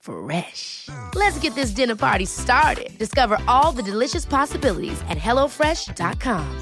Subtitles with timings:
[0.00, 0.88] Fresh.
[1.14, 2.98] Let's get this dinner party started.
[2.98, 6.60] Discover all the delicious possibilities at hellofresh.com.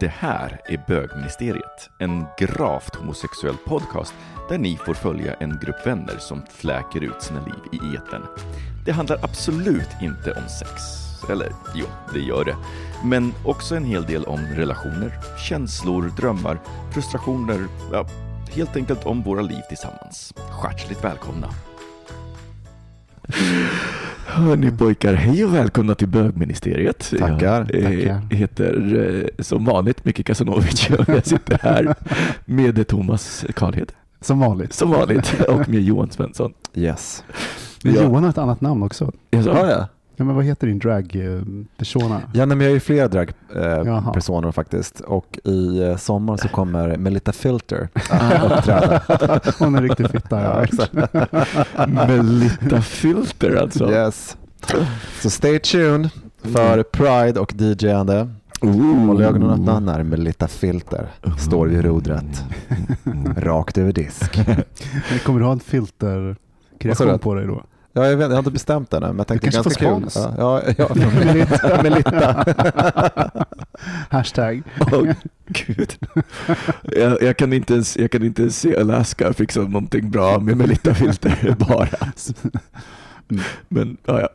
[0.00, 4.14] Det här är Bögministeriet, en gravt homosexuell podcast
[4.48, 8.22] där ni får följa en grupp vänner som fläker ut sina liv i eten.
[8.86, 11.07] Det handlar absolut inte om sex.
[11.30, 12.56] Eller jo, det gör det.
[13.04, 15.12] Men också en hel del om relationer,
[15.48, 16.58] känslor, drömmar,
[16.94, 18.06] frustrationer, ja,
[18.54, 20.34] helt enkelt om våra liv tillsammans.
[20.64, 21.48] Hjärtligt välkomna!
[24.26, 27.12] Hörni pojkar, hej och välkomna till bögministeriet.
[27.18, 28.36] Tackar, Jag eh, tackar.
[28.36, 28.96] heter
[29.38, 31.94] eh, som vanligt Micke Kasanovic och jag sitter här
[32.44, 34.72] med Thomas Karlhed, Som vanligt.
[34.72, 36.52] som vanligt, och med Johan Svensson.
[36.74, 37.24] Yes.
[37.84, 38.02] Men Ja.
[38.02, 39.12] Johan har ett annat namn också.
[39.30, 39.86] Jag sa, Har
[40.18, 42.20] Ja, men vad heter din drag-persona?
[42.32, 46.96] Ja, nej, men jag är ju flera dragpersoner faktiskt och i eh, sommar så kommer
[46.96, 47.88] Melita Filter
[48.44, 49.02] uppträda.
[49.58, 50.42] Hon är riktigt fitta.
[50.42, 51.86] Ja, Ja.
[51.86, 53.90] Melita Filter alltså.
[53.90, 54.36] Yes.
[55.20, 56.10] Så stay tuned
[56.42, 58.28] för Pride och DJ-ande.
[58.60, 62.44] Håll ögonen öppna när Melita Filter står vid rodret.
[63.36, 64.40] Rakt över disk.
[65.10, 67.62] Men Kommer du ha en filterkreation på dig då?
[67.92, 70.00] Ja, jag, vet, jag har inte bestämt ännu, men jag tänkte Du kanske ganska får
[70.00, 70.10] kul.
[70.10, 70.34] spons.
[70.38, 72.44] Ja, ja, ja, från Melita.
[74.10, 74.62] Hashtag.
[74.92, 75.12] Åh,
[75.46, 75.96] Gud.
[76.82, 80.56] Jag, jag, kan inte ens, jag kan inte ens se Alaska fixa någonting bra med
[80.56, 81.88] Melita Filter bara.
[83.30, 83.42] Mm.
[83.68, 84.28] Men ja, ja.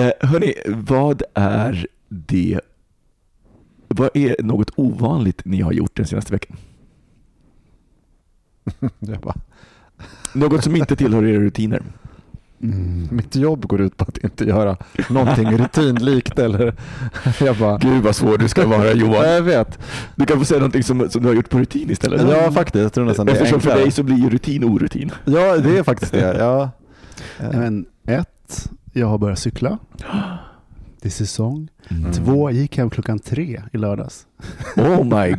[0.00, 2.60] Eh, hörni, vad är det
[3.88, 6.56] vad är något ovanligt ni har gjort den senaste veckan?
[10.34, 11.82] Något som inte tillhör era rutiner?
[12.62, 13.08] Mm.
[13.10, 14.76] mitt jobb går ut på att inte göra
[15.08, 16.38] någonting rutinlikt.
[16.38, 16.74] Eller,
[17.40, 19.30] jag bara, Gud vad svår du ska vara Johan.
[19.30, 19.78] jag vet.
[20.16, 22.22] Du kan få säga någonting som, som du har gjort på rutin istället.
[22.30, 22.82] Ja, faktiskt.
[22.82, 25.10] Jag tror nästan Eftersom för dig så blir ju rutin orutin.
[25.24, 26.36] Ja, det är faktiskt det.
[26.38, 26.70] Ja.
[27.52, 29.78] Men ett, jag har börjat cykla.
[31.02, 31.68] Det är säsong.
[31.88, 32.12] Mm.
[32.12, 34.26] Två, jag gick hem klockan tre i lördags.
[34.76, 35.30] Oh my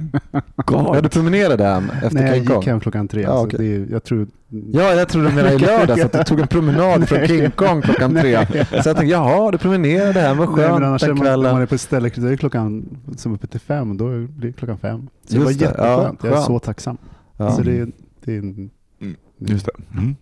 [0.66, 0.86] god.
[0.96, 2.58] Ja, du promenerade hem efter Nej, jag King Kong?
[2.60, 3.22] gick hem klockan tre.
[3.22, 4.28] Ja, alltså, det är, jag tror...
[4.74, 7.28] Ja, jag trodde du menade i lördags att du tog en promenad från Nej.
[7.28, 8.46] King Kong klockan tre.
[8.54, 8.66] Nej.
[8.66, 11.40] Så jag tänkte, jaha, du promenerade hem, vad Nej, skönt är den man, när man
[11.40, 11.62] kvällen.
[11.62, 12.86] är på ett ställe, då är klockan
[13.18, 15.08] som uppe till fem, då blir det klockan fem.
[15.28, 16.20] Så det Just var det, jätteskönt.
[16.24, 16.98] ja, jag är så tacksam.
[17.38, 17.52] Ja.
[17.52, 17.92] Så det, är-
[18.26, 18.70] det är en,
[19.38, 19.72] Just det.
[20.00, 20.16] Mm.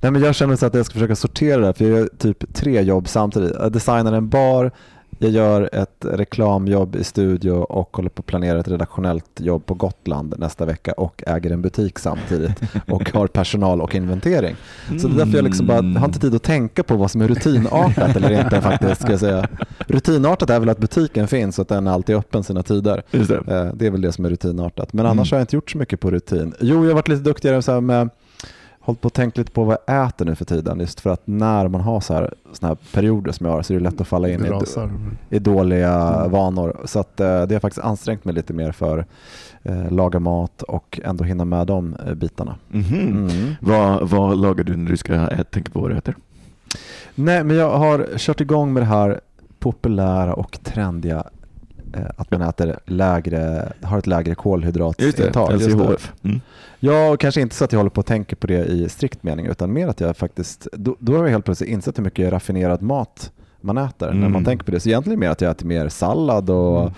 [0.00, 2.08] Nej, men jag känner så att jag ska försöka sortera det här, för jag gör
[2.18, 3.52] typ tre jobb samtidigt.
[3.60, 4.70] Jag designar en bar,
[5.18, 9.74] jag gör ett reklamjobb i studio och håller på att planera ett redaktionellt jobb på
[9.74, 12.60] Gotland nästa vecka och äger en butik samtidigt
[12.90, 14.56] och har personal och inventering.
[15.00, 17.10] Så det är därför jag liksom bara jag har inte tid att tänka på vad
[17.10, 19.00] som är rutinartat eller inte faktiskt.
[19.02, 19.48] Ska jag säga.
[19.78, 23.02] Rutinartat är väl att butiken finns och att den alltid är öppen sina tider.
[23.10, 23.34] Det.
[23.34, 24.92] Eh, Det är väl det som är rutinartat.
[24.92, 25.18] Men Mm.
[25.18, 26.54] annars har jag inte gjort så mycket på rutin.
[26.60, 28.10] Jo, jag har varit lite duktigare så med
[28.84, 30.80] hållit på och tänkt lite på vad jag äter nu för tiden.
[30.80, 33.72] Just för att när man har så här, såna här perioder som jag har så
[33.72, 34.48] är det lätt att falla in i,
[35.30, 36.30] i dåliga Mm.
[36.30, 36.76] vanor.
[36.84, 39.06] Så att, eh, det har faktiskt ansträngt mig lite mer för
[39.62, 42.54] eh, laga mat och ändå hinna med de eh, bitarna.
[42.68, 42.94] Mhm.
[42.94, 43.54] Mm.
[43.60, 46.14] Vad, vad lagar du när du ska ä- tänka på vad du äter?
[47.14, 49.20] Nej, men jag har kört igång med det här
[49.58, 51.24] populära och trendiga
[52.16, 55.52] att man äter lägre, har ett lägre kolhydratintag.
[55.52, 55.74] Just det.
[55.74, 56.12] LCHF.
[56.22, 56.40] Mm.
[56.80, 59.22] Ja, och kanske inte så att jag håller på att tänka på det i strikt
[59.22, 62.32] mening, utan mer att jag faktiskt, då, då har jag helt plötsligt insett hur mycket
[62.32, 64.32] raffinerad mat man äter när Mm.
[64.32, 64.80] man tänker på det.
[64.80, 66.92] Så egentligen mer att jag äter mer sallad och Mm.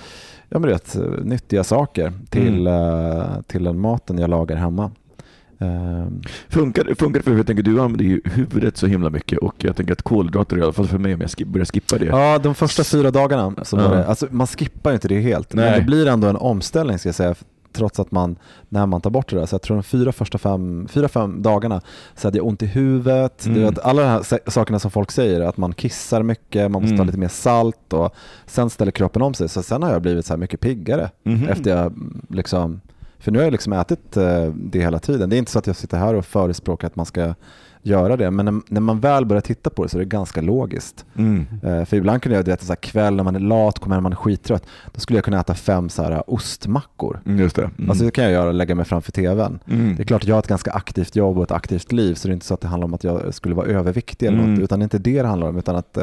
[0.48, 4.90] ja, men vet, nyttiga saker till, eh, till den maten jag lagar hemma.
[5.64, 9.54] Ehm, Funkar, det- funkar för jag tänker du använder ju huvudet så himla mycket och
[9.58, 12.04] jag tänker att kolhydrater i alla fall för mig om jag skip, börjar skippa det.
[12.06, 13.82] Ja, de första fyra dagarna så Ja.
[13.88, 15.70] det, alltså man skippar ju inte det helt, Nej.
[15.70, 17.34] men det blir ändå en omställning ska jag säga.
[17.76, 18.36] trots att man,
[18.68, 21.42] när man tar bort det där, så jag tror de fyra första fem, fyra, fem
[21.42, 21.80] dagarna
[22.16, 23.46] så hade jag ont i huvudet.
[23.46, 23.58] Mm.
[23.58, 26.82] Du vet, alla de här sa- sakerna som folk säger, att man kissar mycket, man
[26.82, 27.06] måste ta Mm.
[27.06, 28.14] lite mer salt och
[28.46, 29.48] sen ställer kroppen om sig.
[29.48, 31.48] Så sen har jag blivit så här mycket piggare Mhm.
[31.48, 32.80] efter jag mm, liksom,
[33.24, 35.30] för nu har jag liksom ätit eh, det hela tiden.
[35.30, 37.34] Det är inte så att jag sitter här och förespråkar att man ska
[37.86, 41.04] göra det, men när, man väl börjar titta på det så är det ganska logiskt.
[41.18, 41.46] Mm.
[41.62, 43.96] Eh, För ibland kunde jag, du vet, så här kväll när man är lat, kommer
[43.96, 47.20] hem man är skittrött, då skulle jag kunna äta fem så här ostmackor.
[47.26, 47.70] Mm, Just det.
[47.78, 47.90] Mm.
[47.90, 49.58] Alltså det kan jag göra, lägga mig framför tvn.
[49.68, 49.96] Mm.
[49.96, 52.28] Det är klart att jag har ett ganska aktivt jobb och ett aktivt liv, så
[52.28, 54.54] det är inte så att det handlar om att jag skulle vara överviktig eller Mm.
[54.54, 55.98] något, utan det är inte det det handlar om, utan att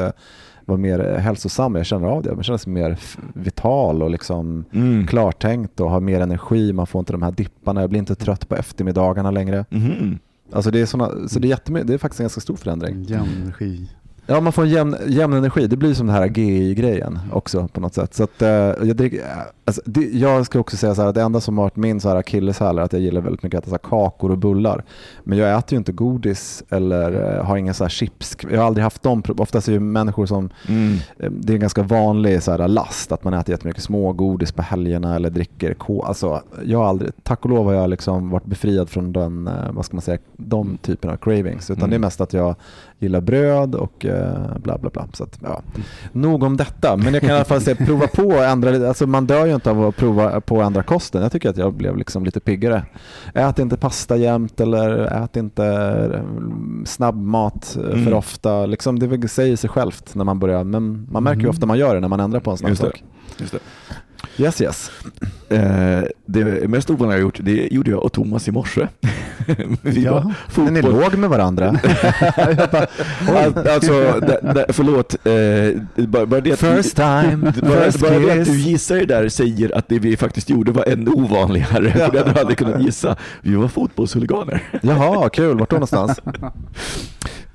[0.64, 1.74] vara mer hälsosam.
[1.74, 2.98] Jag känner av det, jag känner mig mer
[3.34, 5.06] vital och liksom Mm.
[5.06, 8.48] klartänkt och har mer energi, man får inte de här dipparna, jag blir inte trött
[8.48, 9.64] på eftermiddagarna längre.
[9.70, 10.18] Mhm.
[10.52, 13.02] Alltså det är, såna, så det är, jättemy- det är faktiskt en ganska stor förändring.
[13.02, 13.90] Jämn energi.
[14.32, 15.66] Ja, man får en jämn, jämn energi.
[15.66, 18.14] Det blir som den här GI-grejen också på något sätt.
[18.14, 19.24] Så att, eh, jag, dricker, eh,
[19.64, 22.00] alltså, det, jag ska också säga så här att det enda som har varit min
[22.00, 24.84] så här akilleshäl är att jag gillar väldigt mycket att äta kakor och bullar.
[25.24, 28.36] Men jag äter ju inte godis eller eh, har inga så här chips.
[28.50, 29.22] Jag har aldrig haft dem.
[29.38, 30.92] Oftast är ju människor som, Mm.
[31.18, 34.62] eh, det är en ganska vanlig så här last att man äter jättemycket smågodis på
[34.62, 36.02] helgerna eller dricker ko.
[36.02, 39.84] Alltså, jag har aldrig, tack och lov har jag liksom varit befriad från den, vad
[39.84, 41.70] ska man säga, de typen av cravings.
[41.70, 41.90] Utan Mm.
[41.90, 42.54] det är mest att jag
[43.02, 45.06] gillar bröd och eh, bla bla bla.
[45.12, 45.62] Så att, ja.
[46.12, 48.88] Nog om detta, men jag kan i alla fall säga prova på att ändra.
[48.88, 51.22] Alltså man dör ju inte av att prova på att ändra kosten.
[51.22, 52.84] Jag tycker att jag blev liksom lite piggare.
[53.34, 55.64] Ät inte pasta jämt eller ät inte
[56.14, 56.20] eh,
[56.84, 58.04] snabbmat eh, Mm.
[58.04, 58.66] för ofta.
[58.66, 61.94] Liksom det säger sig självt när man börjar, men man märker ju ofta man gör
[61.94, 63.04] det när man ändrar på en snabb sak.
[64.36, 64.90] Yes yes.
[65.48, 68.88] Eh, det mest ovanliga jag gjort, det gjorde jag och Thomas i morse.
[69.82, 70.32] Vi Ja.
[70.54, 71.68] var ni låg med varandra.
[73.28, 75.14] Al- Alltså, det, det, förlåt.
[75.26, 79.04] Eh, bara, bara det att First time, bara, first bara det att du gissar det
[79.06, 81.90] där säger att det vi faktiskt gjorde var ännu ovanligare.
[81.92, 83.16] För det hade du aldrig kunnat gissa.
[83.40, 84.62] Vi var fotbollshuliganer.
[84.82, 85.58] Jaha, kul.
[85.58, 86.20] Vart då någonstans?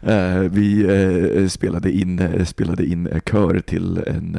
[0.02, 0.82] Eh, vi
[1.42, 4.38] eh, spelade in, eh, spelade in kör till en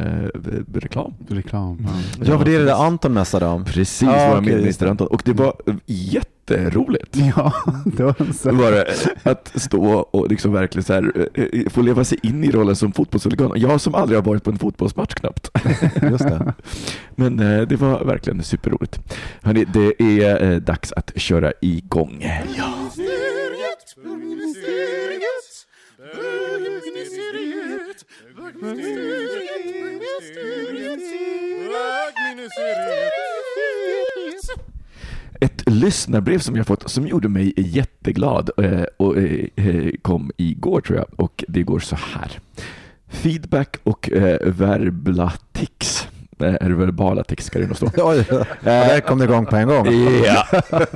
[0.74, 1.14] reklam.
[1.28, 1.86] Reklam.
[2.24, 3.64] Ja, för det är det där Anton mässade om.
[3.64, 4.90] Precis, Ah, vår okej, just minister det.
[4.90, 5.06] Anton.
[5.06, 5.54] Och det var
[5.86, 7.16] jätteroligt.
[7.36, 7.52] Ja,
[7.84, 8.52] det var en så.
[8.52, 8.86] var det
[9.22, 13.52] att stå och liksom verkligen så här, få leva sig in i rollen som fotbollshuligan.
[13.56, 15.50] Jag som aldrig har varit på en fotbollsmatch knappt.
[16.10, 16.54] Just det.
[17.14, 19.00] Men det var verkligen superroligt.
[19.42, 22.26] Hörrni, det är dags att köra igång.
[22.56, 22.64] Ja.
[35.70, 40.98] Lyssnarbrev som jag fått som gjorde mig jätteglad eh, och eh, eh, kom igår tror
[40.98, 42.38] jag och det går så här.
[43.08, 44.10] Feedback och
[44.42, 46.08] verbla tics.
[46.38, 47.90] Är det verbala tics ska det nog stå.
[47.96, 48.14] Ja,
[48.62, 49.86] där kom det igång på en gång.
[50.24, 50.46] Ja.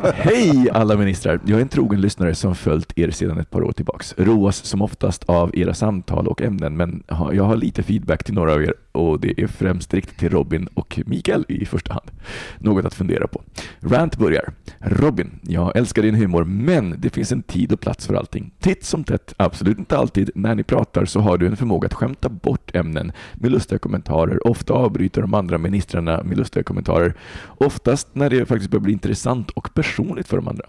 [0.15, 1.41] Hej alla ministrar!
[1.47, 4.15] Jag är en trogen lyssnare som följt er sedan ett par år tillbaks.
[4.19, 7.03] Roas som oftast av era samtal och ämnen, men
[7.33, 10.69] jag har lite feedback till några av er och det är främst riktat till Robin
[10.75, 12.11] och Mikael i första hand.
[12.59, 13.43] Något att fundera på.
[13.81, 14.53] Rant börjar.
[14.79, 18.53] Robin, jag älskar din humor, men det finns en tid och plats för allting.
[18.61, 21.95] Titt som tätt, absolut inte alltid, när ni pratar så har du en förmåga att
[21.95, 27.15] skämta bort ämnen med lustiga kommentarer, ofta avbryter de andra ministrarna med lustiga kommentarer.
[27.47, 30.65] Oftast när det faktiskt börjar bli intressant och personligt för de andra.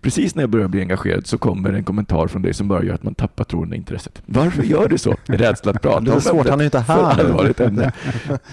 [0.00, 2.94] Precis när jag börjar bli engagerad så kommer en kommentar från dig som bara gör
[2.94, 4.22] att man tappar tron och intresset.
[4.26, 5.16] Varför gör du så?
[5.26, 7.67] Rädsla att prata Det är om svårt, han är inte här.
[7.68, 7.92] Ämne.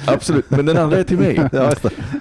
[0.06, 1.50] Absolut, men den andra är till mig.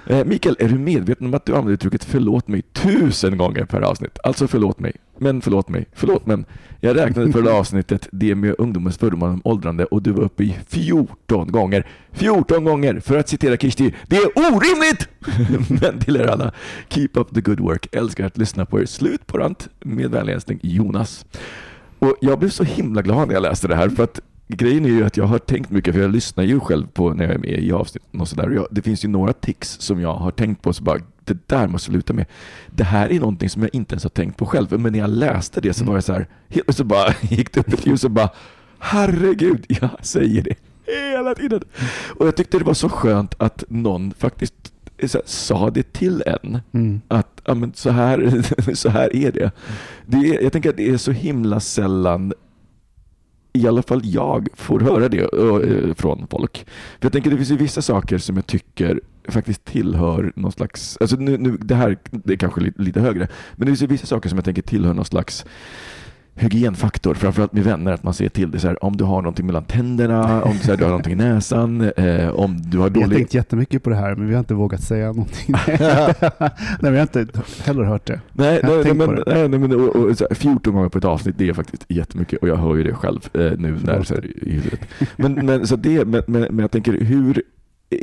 [0.07, 3.81] Eh, Mikael, är du medveten om att du använder uttrycket förlåt mig tusen gånger per
[3.81, 4.17] avsnitt?
[4.23, 6.45] Alltså förlåt mig, men förlåt mig, förlåt men.
[6.79, 10.57] Jag räknade förra avsnittet, det med ungdomens fördomar om åldrande och du var uppe i
[10.67, 11.87] 14 gånger.
[12.11, 12.99] 14 gånger!
[12.99, 15.09] För att citera Kirsti, det är orimligt!
[15.81, 16.51] men till er alla,
[16.89, 17.95] keep up the good work.
[17.95, 18.85] Älskar att lyssna på er.
[18.85, 19.67] Slut på rant.
[19.79, 21.25] Med vänlig hälsning Jonas.
[21.99, 24.89] Och jag blev så himla glad när jag läste det här för att grejen är
[24.89, 27.37] ju att jag har tänkt mycket, för jag lyssnar ju själv på när jag är
[27.39, 28.67] med i avsnitten och sådär.
[28.71, 31.89] Det finns ju några tics som jag har tänkt på så bara, det där måste
[31.91, 32.25] jag sluta med.
[32.71, 35.09] Det här är någonting som jag inte ens har tänkt på själv, men när jag
[35.09, 38.03] läste det så var jag så här, helt plötsligt bara gick det upp ett ljus
[38.03, 38.29] och bara,
[38.79, 40.55] herregud, jag säger det
[41.11, 41.61] hela tiden.
[42.19, 44.73] Och jag tyckte det var så skönt att någon faktiskt
[45.07, 47.01] så här, sa det till en Mm.
[47.07, 48.41] att ja, men så, här,
[48.75, 49.51] så här är det.
[50.05, 52.33] det är, jag tänker att det är så himla sällan
[53.55, 55.29] i alla fall jag får höra det
[55.97, 56.65] från folk.
[56.99, 60.97] För jag tänker det finns ju vissa saker som jag tycker faktiskt tillhör någon slags,
[61.01, 63.87] alltså nu, nu, det här det är kanske lite, lite högre, men det finns ju
[63.87, 65.45] vissa saker som jag tänker tillhör någon slags
[66.35, 69.45] hygienfaktor, framförallt med vänner, att man ser till det så här, om du har någonting
[69.45, 72.99] mellan tänderna, om så här, du har någonting i näsan, eh, om du har Vi
[73.01, 73.17] har dålig...
[73.17, 75.55] tänkt jättemycket på det här, men vi har inte vågat säga någonting.
[76.79, 77.27] nej, vi har inte
[77.65, 78.19] heller hört det.
[78.33, 80.89] Nej, Jag har nej, nej, men, nej, nej, men och, och, så här, 14 gånger
[80.89, 83.77] på ett avsnitt, det är faktiskt jättemycket och jag hör ju det själv eh, nu
[83.83, 84.79] när, så här, i huvudet.
[85.15, 87.43] Men, men, så det, men, men, men jag tänker, hur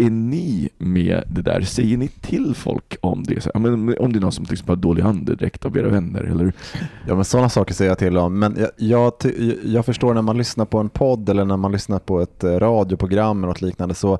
[0.00, 1.60] är ni med det där?
[1.60, 3.40] Säger ni till folk om det?
[3.40, 6.22] Så men, om det är någon som till exempel har dålig andedräkt av era vänner?
[6.22, 6.52] Eller?
[7.08, 8.38] Ja, men sådana saker säger jag till om.
[8.38, 9.12] Men jag, jag,
[9.64, 12.50] jag förstår när man lyssnar på en podd eller när man lyssnar på ett eh,
[12.50, 14.18] radioprogram eller något liknande så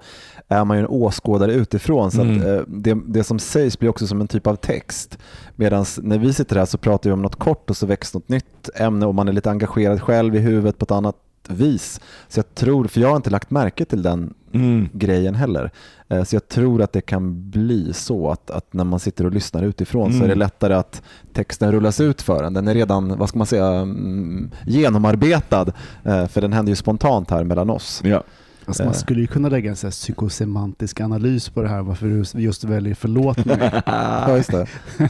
[0.49, 2.11] är man ju en åskådare utifrån.
[2.11, 2.37] Så Mm.
[2.41, 5.19] att, eh, det, det som sägs blir också som en typ av text.
[5.57, 8.29] Medan när vi sitter här så pratar vi om något kort och så väcks något
[8.29, 11.17] nytt ämne och man är lite engagerad själv i huvudet på ett annat
[11.51, 12.01] vis.
[12.29, 14.89] Så jag tror, för jag har inte lagt märke till den Mm.
[14.93, 15.71] grejen heller.
[16.09, 19.33] Eh, Så jag tror att det kan bli så att, att när man sitter och
[19.33, 20.39] lyssnar utifrån så är det Mm.
[20.39, 22.55] lättare att texten rullas ut för en.
[22.55, 25.67] Den är redan, vad ska man säga, mm, genomarbetad.
[26.05, 28.01] eh, För den händer ju spontant här mellan oss.
[28.05, 28.23] Ja.
[28.67, 28.99] Alltså man Eh.
[28.99, 32.65] skulle ju kunna lägga en så här psykosemantisk analys på det här, varför du just
[32.65, 33.59] väljer förlåt mig.
[33.87, 34.67] Ja, just det.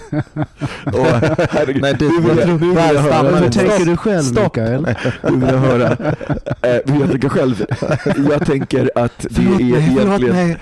[1.51, 2.09] Herregud, Nej, det-
[2.47, 3.37] nu vill jag, höra.
[3.41, 4.57] Hur tänker du själv Stopp.
[4.57, 4.87] Mikael?
[5.31, 5.91] Nu vill jag höra.
[6.63, 7.65] Eh, hur jag tänker själv.
[8.31, 10.57] Jag tänker att det är egentligen...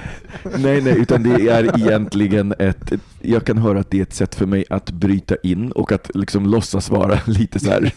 [0.56, 3.00] Nej, nej, utan det är egentligen ett, ett...
[3.23, 6.11] Jag kan höra att det är ett sätt för mig att bryta in och att
[6.14, 7.92] liksom låtsas vara lite så här...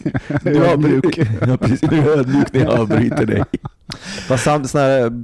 [0.46, 1.20] Ödmjuk.
[1.48, 1.82] Ja, precis.
[1.92, 3.44] Nu är jag ödmjuk när jag avbryter dig.
[4.27, 4.74] Fast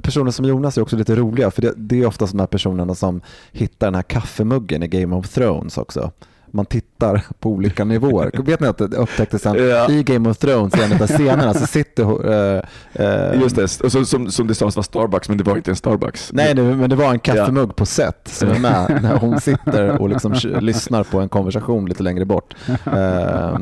[0.02, 2.94] personer som Jonas är också lite roliga för det, det är ofta de här personerna
[2.94, 3.20] som
[3.52, 6.12] hittar den här kaffemuggen i Game of Thrones också.
[6.52, 8.30] Man tittar på olika nivåer.
[8.44, 9.90] Vet ni att det upptäcktes sen Ja.
[9.90, 12.60] i Game of Thrones i en av scenerna så sitter uh,
[13.00, 15.70] uh, Just det, och så, som, som det sades var Starbucks, men det var inte
[15.70, 16.30] en Starbucks.
[16.32, 20.00] Nej, det, men det var en kaffemugg på set som är med när hon sitter
[20.00, 22.54] och liksom lyssnar på en konversation lite längre bort.
[22.92, 23.58] Eh,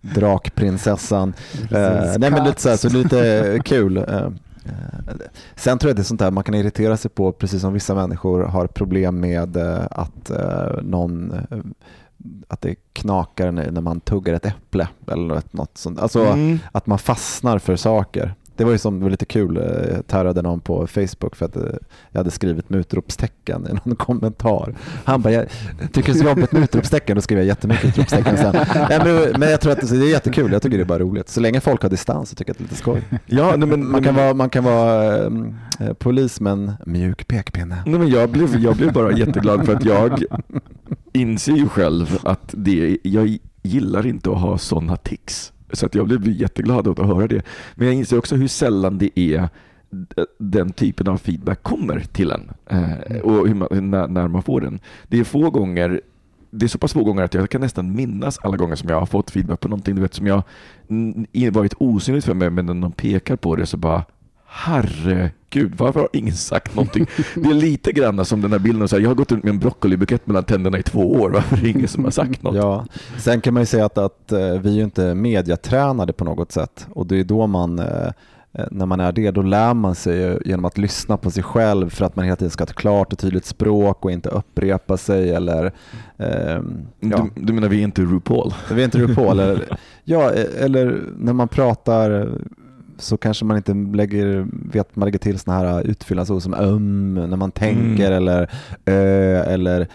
[0.00, 1.34] drakprinsessan.
[1.70, 4.04] Nej men lite så, här, så lite kul.
[4.66, 5.14] Eh,
[5.56, 7.94] sen tror jag det är sånt där man kan irritera sig på, precis som vissa
[7.94, 11.32] människor har problem med eh, att eh, någon
[12.48, 15.98] att det knakar när man tuggar ett äpple eller något sånt.
[16.00, 16.58] Alltså Mm.
[16.72, 18.34] att man fastnar för saker.
[18.60, 21.46] Det var ju som, det var lite kul, eh, jag tärrade någon på Facebook för
[21.46, 21.62] att eh,
[22.10, 24.74] jag hade skrivit med utropstecken i någon kommentar.
[25.04, 25.46] Han bara, jag
[25.92, 28.56] tycker det är så jobbigt med utropstecken, då skrev jag jättemycket utropstecken sen.
[28.88, 31.28] Men, men jag tror att det är jättekul, jag tycker det är bara roligt.
[31.28, 33.02] Så länge folk har distans så tycker jag att det är lite skoj.
[33.26, 37.82] Ja, nej, men, Man kan vara, man kan vara eh, polis med en mjuk pekpinne.
[37.86, 40.24] Nej, men jag, blev, jag blev bara jätteglad för att jag
[41.12, 45.52] inser ju själv att det, jag gillar inte att ha sådana tics.
[45.72, 47.42] Så att jag blev jätteglad åt att höra det.
[47.74, 49.48] Men jag inser också hur sällan det är
[50.38, 54.60] den typen av feedback kommer till en eh, och hur man, när, när man får
[54.60, 54.80] den.
[55.08, 56.00] Det är få gånger
[56.50, 58.98] det är så pass få gånger att jag kan nästan minnas alla gånger som jag
[58.98, 60.42] har fått feedback på någonting du vet, som jag
[61.52, 64.04] varit osynligt för mig men när någon pekar på det så bara
[64.52, 67.06] Herregud, varför har ingen sagt någonting?
[67.34, 69.50] Det är lite grann som den här bilden, så här, jag har gått runt med
[69.50, 72.56] en broccolibukett mellan tänderna i två år, varför är det ingen som har sagt något?
[72.56, 72.86] Ja,
[73.18, 76.52] sen kan man ju säga att, att eh, vi är ju inte mediatränade på något
[76.52, 78.06] sätt och det är då man eh,
[78.52, 81.90] eh, när man är det, då lär man sig genom att lyssna på sig själv
[81.90, 84.96] för att man hela tiden ska ha ett klart och tydligt språk och inte upprepa
[84.96, 85.72] sig eller
[86.18, 88.54] ehm, ja, Du, du menar vi är inte RuPaul?
[88.72, 89.28] vi är inte RuPaul.
[89.40, 92.28] eller, ja, eh, eller när man pratar
[93.00, 97.36] så kanske man inte lägger, vet man lägger till såna här utfyllnadsord som um när
[97.36, 98.16] man tänker Mm.
[98.16, 98.50] eller
[98.86, 99.88] ö eller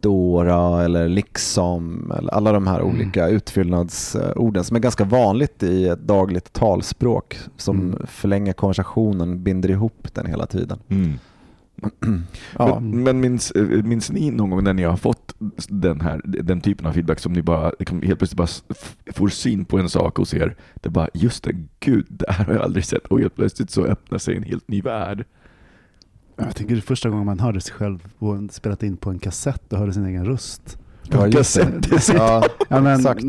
[0.00, 2.94] Dora eller liksom, eller alla de här Mm.
[2.94, 8.06] olika utfyllnadsorden som är ganska vanligt i ett dagligt talspråk som Mm.
[8.06, 10.78] förlänger konversationen, binder ihop den hela tiden.
[12.58, 12.80] Ja.
[12.80, 15.34] Men, men minns, eh, minns ni någon gång när ni har fått
[15.68, 19.64] den, här, den typen av feedback som ni bara liksom helt plötsligt bara får syn
[19.64, 22.84] på en sak och ser, det bara just det, gud, det här har jag aldrig
[22.84, 25.24] sett och helt plötsligt så öppnar sig en helt ny värld.
[26.36, 29.18] Jag tänker det är första gången man hörde sig själv en, spelat in på en
[29.18, 30.78] kassett och hörde sin egen röst.
[31.12, 32.00] Ja, just det.
[32.00, 33.24] Så- Ja, Ja, men, Exakt.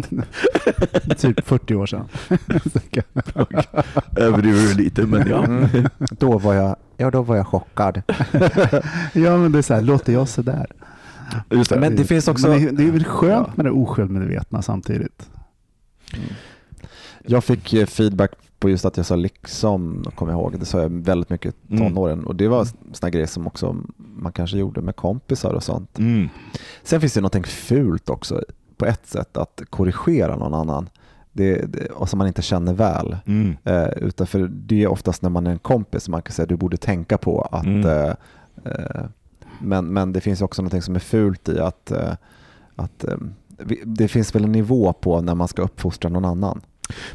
[1.22, 2.08] typ 40 år sedan.
[4.18, 5.44] Överdriver du lite, men ja.
[5.46, 5.68] Mm.
[6.00, 8.02] Då var jag, ja, då var jag chockad.
[9.14, 10.66] ja men det är så här, låter jag sådär?
[11.50, 11.80] Just det.
[11.80, 13.54] Men det finns också- Men det, det är väl skönt Ja.
[13.56, 15.30] med det osjälvmedvetna samtidigt.
[17.26, 20.60] Jag fick eh, feedback på just att jag sa liksom, kommer jag ihåg.
[20.60, 21.88] Det sa jag väldigt mycket i Mm.
[21.88, 22.24] tonåren.
[22.26, 26.00] Och det var såna grejer som också man kanske gjorde med kompisar och sånt.
[26.00, 26.30] Mm.
[26.84, 28.42] Sen finns det någonting fult också
[28.78, 30.90] på ett sätt att korrigera någon annan.
[31.34, 33.18] Det, det, och som man inte känner väl.
[33.26, 33.58] Mm.
[33.64, 36.56] Eh, utan för det är oftast när man är en kompis man kan säga du
[36.56, 37.86] borde tänka på att Mm.
[37.86, 38.14] eh,
[38.66, 39.04] eh,
[39.62, 42.14] men, men det finns också någonting som är fult i att, eh,
[42.76, 43.18] att eh,
[43.86, 46.62] det finns väl en nivå på när man ska uppfostra någon annan.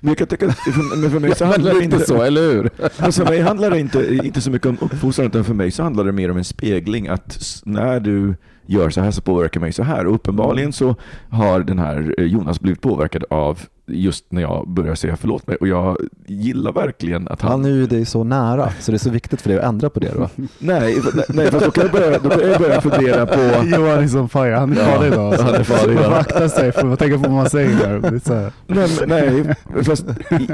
[0.00, 2.70] Men jag kan tycka att för, för mig så handlar det inte eller hur?
[2.98, 5.82] Alltså för mig handlar det inte, inte så mycket om uppfostran, utan för mig så
[5.82, 7.08] handlar det mer om en spegling.
[7.08, 8.34] Att när du
[8.66, 10.06] gör så här så påverkar mig så här.
[10.06, 10.96] Och uppenbarligen så
[11.30, 15.56] har den här eh, Jonas blivit påverkad av just när jag börjar säga förlåt mig.
[15.56, 17.50] Och jag gillar verkligen att han...
[17.50, 19.90] Han är ju dig så nära, så det är så viktigt för dig att ändra
[19.90, 20.28] på det då.
[20.58, 23.40] Nej, nej fast då kan jag börja, då kan jag börja fundera på...
[23.76, 25.32] Johan är som fire, han är Ja, farlig idag.
[25.32, 26.10] han är farlig idag.
[26.10, 28.20] Man akta sig för att tänka på vad man säger där.
[28.66, 30.48] Nej, nej fast i,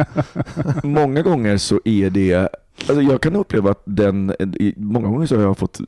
[0.83, 2.49] många gånger så är det...
[2.89, 4.33] Alltså jag kan uppleva att den...
[4.77, 5.81] Många gånger så har jag fått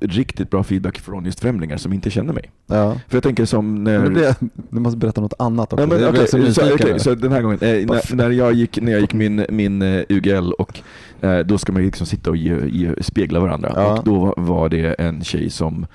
[0.00, 2.50] riktigt bra feedback från just främlingar som inte känner mig.
[2.66, 2.96] Ja.
[3.08, 4.08] För jag tänker som när...
[4.08, 4.34] Blir
[4.70, 5.86] du måste berätta något annat också.
[5.86, 6.98] Nej, men, Jag blir så så, nu.
[6.98, 10.02] så den här gången, eh, när, när, jag gick, när jag gick min, min eh,
[10.08, 10.80] UGL och
[11.20, 13.72] eh, då ska man liksom sitta och ge, ge, spegla varandra.
[13.76, 13.98] Ja.
[13.98, 15.86] Och då var, det en tjej som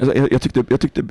[0.00, 1.02] alltså, jag, jag tyckte, jag tyckte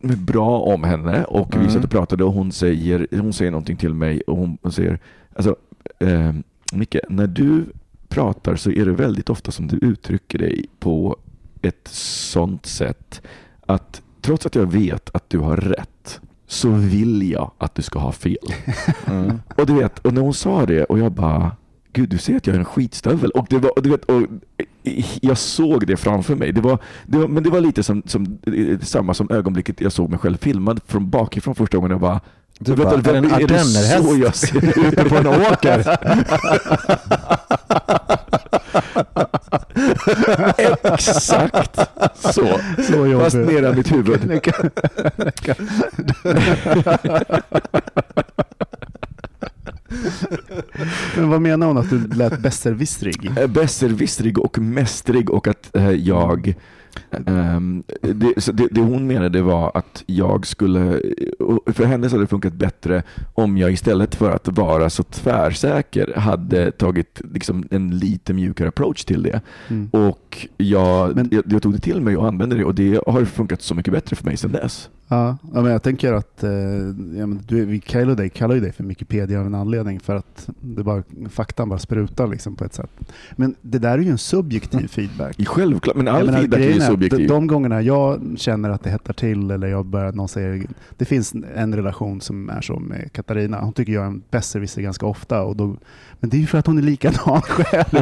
[0.00, 1.70] bra om henne och vi Mm.
[1.70, 4.98] satt och pratade och hon säger, hon säger någonting till mig och hon, hon säger
[5.34, 5.56] alltså,
[5.98, 6.32] eh,
[6.72, 7.64] Micke, när du
[8.08, 11.16] pratar så är det väldigt ofta som du uttrycker dig på
[11.62, 13.22] ett sånt sätt
[13.66, 17.98] att trots att jag vet att du har rätt så vill jag att du ska
[17.98, 18.36] ha fel.
[19.06, 19.40] Mm.
[19.56, 21.56] Och du vet, och när hon sa det och jag bara
[21.96, 23.30] Gud, du ser att jag är en skitstövel.
[23.30, 24.22] Och, det var, och du vet, och
[25.20, 26.52] jag såg det framför mig.
[26.52, 29.92] Det var, det var, men det var lite som, som, eh, samma som ögonblicket jag
[29.92, 31.90] såg mig själv filmad från bakifrån första gången.
[31.90, 32.20] Jag bara,
[32.58, 34.04] Du vet bara, är, är det en ardennerhäst?
[34.04, 35.08] så jag ser ut?
[35.08, 35.98] På en åker.
[40.82, 41.80] Exakt
[42.14, 42.60] så.
[42.88, 43.18] Så jobbigt.
[43.18, 44.40] Fast nere mitt huvud.
[51.16, 53.30] Men vad menar hon att du lät besserwissrig?
[53.38, 56.54] Eh, besserwissrig och mästrig och att eh, jag
[57.26, 61.00] ehm, det, det, det hon menade var att jag skulle,
[61.66, 63.02] för henne så hade det funkat bättre
[63.34, 69.04] om jag istället för att vara så tvärsäker hade tagit liksom en lite mjukare approach
[69.04, 69.40] till det.
[69.68, 69.88] Mm.
[69.92, 73.24] Och jag, Men- jag, jag tog det till mig och använde det och det har
[73.24, 74.90] funkat så mycket bättre för mig sedan dess.
[75.08, 78.72] Ja, men jag tänker att eh, ja, men du, vi kallar, dig, kallar ju dig
[78.72, 82.74] för Wikipedia av en anledning för att det bara, faktan bara sprutar liksom på ett
[82.74, 82.90] sätt.
[83.36, 85.46] Men det där är ju en subjektiv feedback.
[85.46, 87.28] Självklart, men all Jag menar, feedback är ju subjektiv.
[87.28, 90.66] De, de gångerna jag känner att det hettar till eller jag börjar, någon säger,
[90.96, 93.60] det finns en relation som är så med Katarina.
[93.60, 95.42] Hon tycker jag är en besserwisser ganska ofta.
[95.42, 95.76] Och då,
[96.20, 97.84] men det är ju för att hon är likadan själv.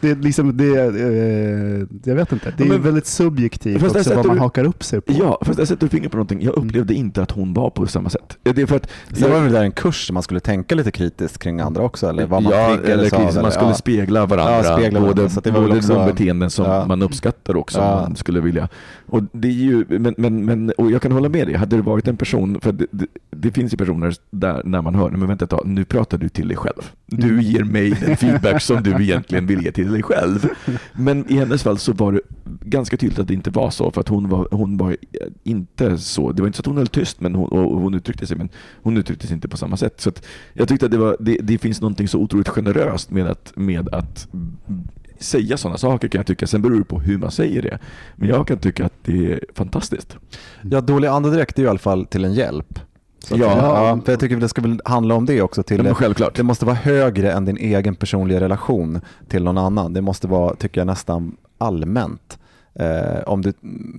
[0.00, 4.26] det är liksom, det, eh, jag vet inte, det är men- väldigt subjektivt också vad
[4.26, 5.12] man hakar upp sig på.
[5.12, 6.42] Ja, fast jag sätter fingret på någonting.
[6.42, 8.38] Jag upplevde inte att hon var på samma sätt.
[8.42, 10.90] Det är för att Sen var det där en kurs där man skulle tänka lite
[10.90, 13.74] kritiskt kring andra också, eller vad man ja, eller kritiskt, man skulle ja.
[13.74, 14.56] spegla varandra.
[14.56, 16.86] Ja, spegla varandra, både så att det var både också- de beteenden som Ja.
[16.86, 18.00] man uppskattar och som Ja.
[18.00, 18.68] man skulle vilja.
[19.06, 21.82] Och det är ju, men, men, men, och jag kan hålla med dig, hade det
[21.82, 25.28] varit en person, för det, det, det finns ju personer där när man hör, men
[25.28, 26.82] vänta ett tag, nu pratar du till dig själv.
[27.10, 27.40] Du Mm.
[27.40, 30.48] ger mig den feedback som du egentligen vill ge till dig själv.
[30.92, 32.20] Men i hennes fall så var det
[32.62, 34.96] ganska tydligt att det inte var så, för att hon var, hon var
[35.44, 38.26] inte så, det var inte så att hon höll tyst, men hon, och hon uttryckte
[38.26, 38.48] sig, men
[38.82, 40.00] hon uttryckte sig inte på samma sätt.
[40.00, 43.26] Så att jag tyckte att det, var, det, det finns någonting så otroligt generöst med
[43.26, 44.28] att, med att
[45.18, 46.46] säga sådana saker kan jag tycka.
[46.46, 47.78] Sen beror det på hur man säger det.
[48.16, 50.16] Men jag kan tycka att det är fantastiskt.
[50.70, 52.78] Ja, dålig andedräkt är i alla fall till en hjälp.
[53.28, 53.56] Så Ja.
[53.56, 55.62] ja, för jag tycker det ska väl handla om det också.
[55.62, 56.36] Till självklart.
[56.36, 59.92] Det måste vara högre än din egen personliga relation till någon annan.
[59.92, 62.38] Det måste vara, tycker jag, nästan allmänt.
[62.74, 63.52] Eh, om du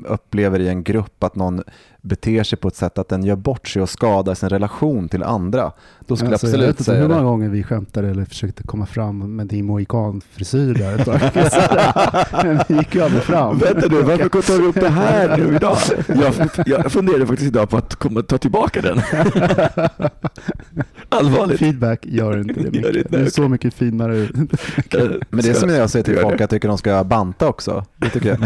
[0.05, 1.63] upplever i en grupp att någon
[2.01, 5.23] beter sig på ett sätt att den gör bort sig och skadar sin relation till
[5.23, 5.71] andra,
[6.07, 8.25] då skulle Alltså, jag jag vet absolut inte säga hur många gånger vi skämtade eller
[8.25, 11.19] försökte komma fram med din mohikanfrisyr där ett tag.
[12.43, 13.57] Men vi gick ju aldrig fram.
[13.57, 15.77] Vänta nu, varför tar du upp det här nu idag?
[16.07, 16.33] Jag,
[16.65, 18.97] jag funderade faktiskt idag på att komma, ta tillbaka den.
[21.09, 21.59] Allvarligt.
[21.59, 22.95] Feedback gör inte det mycket.
[22.95, 24.27] inte, Det är så mycket finare.
[25.29, 27.85] Men det är som jag säger till folk, jag tycker de ska banta också.
[27.97, 28.39] Det tycker jag.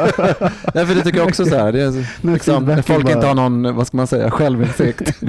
[0.74, 1.72] Nej, för det tycker jag också så här.
[1.72, 5.12] Det är, Men liksom, när folk bara- inte har någon, vad ska man säga, självinsikt.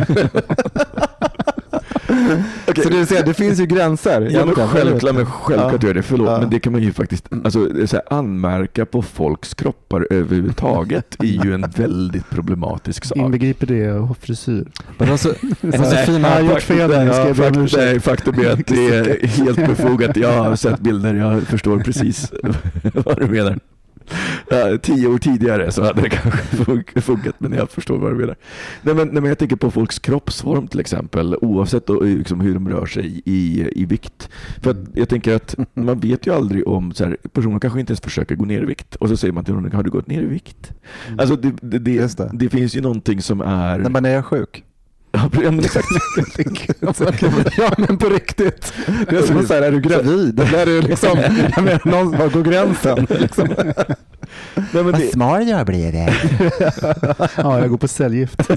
[2.67, 2.83] Okej.
[2.83, 4.29] Så det, vill säga, det finns ju gränser.
[4.31, 5.87] Ja, men självklart, men självklart Ja.
[5.87, 6.03] gör det.
[6.03, 6.39] Förlåt, Ja.
[6.39, 10.07] men det kan man ju faktiskt, alltså, det är så här, anmärka på folks kroppar
[10.09, 13.17] överhuvudtaget är ju en väldigt problematisk sak.
[13.17, 14.67] Inbegriper det och frisyr?
[14.97, 15.29] Men det var så,
[15.61, 16.27] det var så Nej, fina...
[16.29, 17.83] jag har gjort fel där, jag ska Ja, be om fakt- ursäkt.
[17.83, 20.17] nej, faktum är att det är helt befogat.
[20.17, 22.31] Jag har sett bilder, jag förstår precis
[22.93, 23.59] vad du menar.
[24.49, 28.15] Ja, tio år tidigare så hade det kanske fun- funkat, men jag förstår vad du
[28.15, 28.35] menar.
[28.81, 32.53] Nej men, nej, men jag tänker på folks kroppsform till exempel, oavsett då, liksom, hur
[32.53, 34.29] de rör sig i, i vikt.
[34.61, 38.01] För jag tänker att man vet ju aldrig om, så här, personen kanske inte ens
[38.01, 40.21] försöker gå ner i vikt och så säger man till någon, har du gått ner
[40.21, 40.71] i vikt?
[41.17, 42.29] Alltså det, det, det, det.
[42.33, 43.77] det finns ju någonting som är...
[43.77, 44.63] Nej, men är jag sjuk?
[45.11, 45.87] Ja, men exakt.
[47.57, 48.73] ja men på riktigt.
[49.09, 50.39] Det är som så här, är du gravid?
[50.39, 51.19] Eller är du liksom,
[51.55, 53.07] jag menar, någon, var går gränsen?
[53.19, 53.47] Liksom.
[54.55, 55.95] Nej, men det, smal jag blev.
[57.35, 58.49] Ja, jag går på cellgift.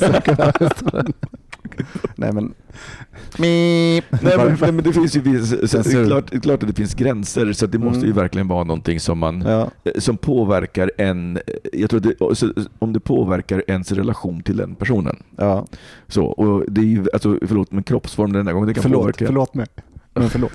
[2.16, 2.54] Nej men.
[3.38, 4.20] Nej, men,
[4.60, 6.02] nej, men det finns ju vis- så, det Censur.
[6.02, 8.16] är klart, klart att det finns gränser så att det måste ju Mm.
[8.16, 9.70] verkligen vara någonting som man Ja.
[9.84, 11.38] eh, som påverkar en,
[11.72, 15.22] jag tror att det, om det påverkar ens relation till den personen.
[15.36, 15.66] Ja.
[16.08, 19.00] Så, och det är ju, alltså, förlåt, men kroppsform den här gången, det kan Förlåt,
[19.00, 19.26] påverka.
[19.26, 19.66] förlåt mig.
[20.14, 20.52] Men förlåt.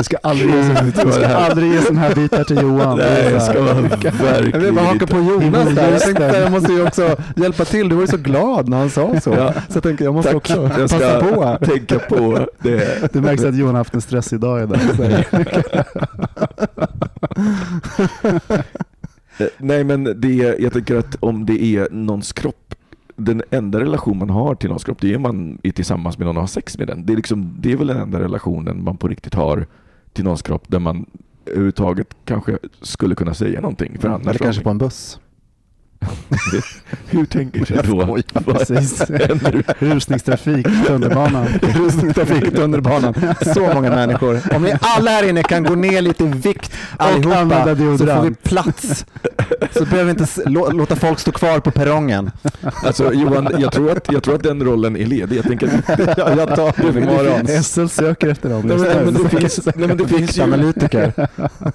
[0.00, 2.98] Du ska aldrig ge, sån- du ska aldrig ge sån här bitar till Johan.
[2.98, 5.90] Nej, jag ska vara Jag vill verkligen bara haka på Jonas där.
[5.92, 7.88] Jag tänkte jag måste ju också hjälpa till.
[7.88, 9.30] Du var ju så glad när han sa så.
[9.30, 9.52] Ja.
[9.52, 10.36] Så jag tänker jag måste Tack.
[10.36, 11.58] också Jag passa ska på här.
[11.58, 13.12] tänka på det.
[13.12, 14.78] Det märks att Johan har haft en stressig dag idag.
[19.38, 22.74] Eh, Nej men det, jag tänker att om det är någons kropp,
[23.16, 26.36] den enda relation man har till någons kropp, det är man är tillsammans med någon
[26.36, 27.06] och har sex med den.
[27.06, 29.66] Det är, liksom, det är väl den enda relationen man på riktigt har
[30.12, 31.06] till någons kropp där man
[31.46, 33.98] överhuvudtaget kanske skulle kunna säga någonting.
[33.98, 35.20] För annars Eller kanske på en buss.
[37.10, 37.90] Hur tänker du
[38.44, 38.52] då?
[38.52, 39.02] Precis.
[39.78, 41.46] Rusningstrafik, tunnelbanan.
[41.62, 43.14] Rusningstrafik i tunnelbanan.
[43.54, 44.40] Så många människor.
[44.54, 47.64] Om ni alla här inne kan gå ner lite i vikt allihopa
[47.98, 49.06] så får vi plats.
[49.72, 52.30] Så behöver vi inte låta folk stå kvar på perrongen.
[52.84, 55.36] Alltså Johan, jag tror, att, jag tror att den rollen är ledig.
[55.36, 57.62] Jag tänker att Ja, jag tar det imorgon.
[57.62, 58.62] SL söker efter dem.
[58.66, 61.12] Nej men, nej, men det finns, nej, men det finns ju, Viktanalytiker.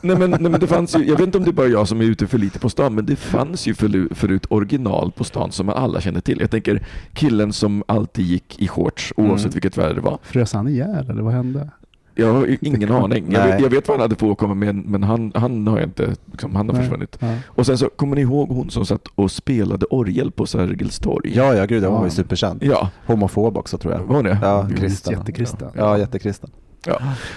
[0.02, 1.88] nej, men, nej, men det fanns ju, jag vet inte om det är bara jag
[1.88, 5.24] som är ute för lite på stan, men det fanns ju förlu- förut original på
[5.24, 6.38] stan som alla kände till.
[6.42, 9.54] Jag tänker killen som alltid gick i shorts oavsett Mm.
[9.54, 10.18] vilket väder det var.
[10.24, 11.70] Frös han ihjäl eller vad hände?
[12.18, 13.26] Jag har ingen aning.
[13.32, 13.52] Jag Nej.
[13.52, 16.16] vet, jag vet vad han hade på att komma med, men han, han har inte,
[16.32, 16.84] liksom, han har Nej.
[16.84, 17.18] försvunnit.
[17.20, 17.36] Ja.
[17.48, 21.32] Och sen så, kommer ni ihåg hon som satt och spelade orgel på Sergels torg?
[21.36, 22.64] Ja, ja, gud, hon var ju superkänd.
[22.64, 24.00] Ja, Homofob också tror jag.
[24.00, 24.40] var hon det?
[24.42, 25.14] Ja, kristen.
[25.14, 25.68] Jättekristen.
[25.76, 26.50] Ja, jättekristen.
[26.54, 26.60] Ja.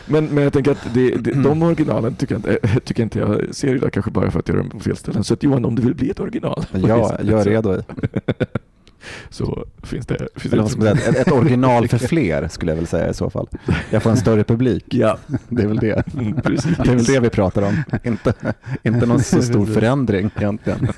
[0.06, 3.18] Men, men jag tänker att det, det, de originalen tycker jag, inte, tycker jag inte
[3.18, 5.24] jag ser idag, kanske bara för att jag gör dem på fel ställen.
[5.24, 7.82] Så att Johan, om du vill bli ett original Ja, jag är redo.
[9.30, 10.28] så finns det...
[10.36, 13.48] Finns det säga, ett, ett original för fler skulle jag väl säga i så fall.
[13.90, 14.84] Jag får en större publik.
[14.94, 16.04] Ja, Det är väl det.
[16.18, 16.76] mm, precis.
[16.76, 17.82] Det är väl det vi pratar om.
[18.04, 18.32] Inte,
[18.82, 20.88] inte någon så stor förändring egentligen.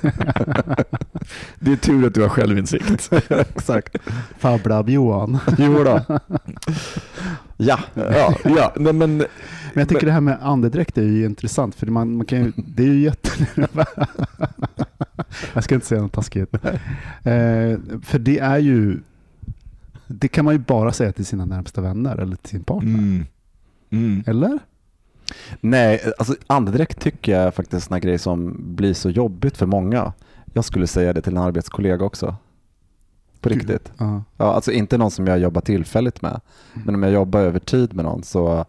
[1.59, 3.09] Det är tur att du har självinsikt.
[3.29, 3.97] Exakt.
[4.39, 5.37] Fablab-Johan.
[5.57, 6.19] Jo då.
[7.61, 7.79] Ja.
[7.93, 9.17] Ja, ja nej, men
[9.73, 12.51] Men jag tycker det här med andedräkt är ju intressant för man, man kan ju,
[12.55, 13.29] det är ju jätte...
[15.53, 16.53] jag ska inte säga något taskigt.
[16.53, 18.99] Eh, för det är ju,
[20.07, 22.93] det kan man ju bara säga till sina närmsta vänner eller till sin partner.
[22.93, 23.25] mm.
[23.89, 24.23] Mm.
[24.27, 24.59] Eller?
[25.61, 29.57] Nej, alltså andedräkt tycker jag är faktiskt en sån här grej som blir så jobbigt
[29.57, 30.13] för många.
[30.53, 32.35] Jag skulle säga det till en arbetskollega också.
[33.41, 33.91] På riktigt.
[33.97, 34.23] Ja.
[34.37, 36.39] Ja, alltså inte någon som jag jobbar tillfälligt med.
[36.73, 36.85] Mm.
[36.85, 38.65] Men om jag jobbar över tid med någon så,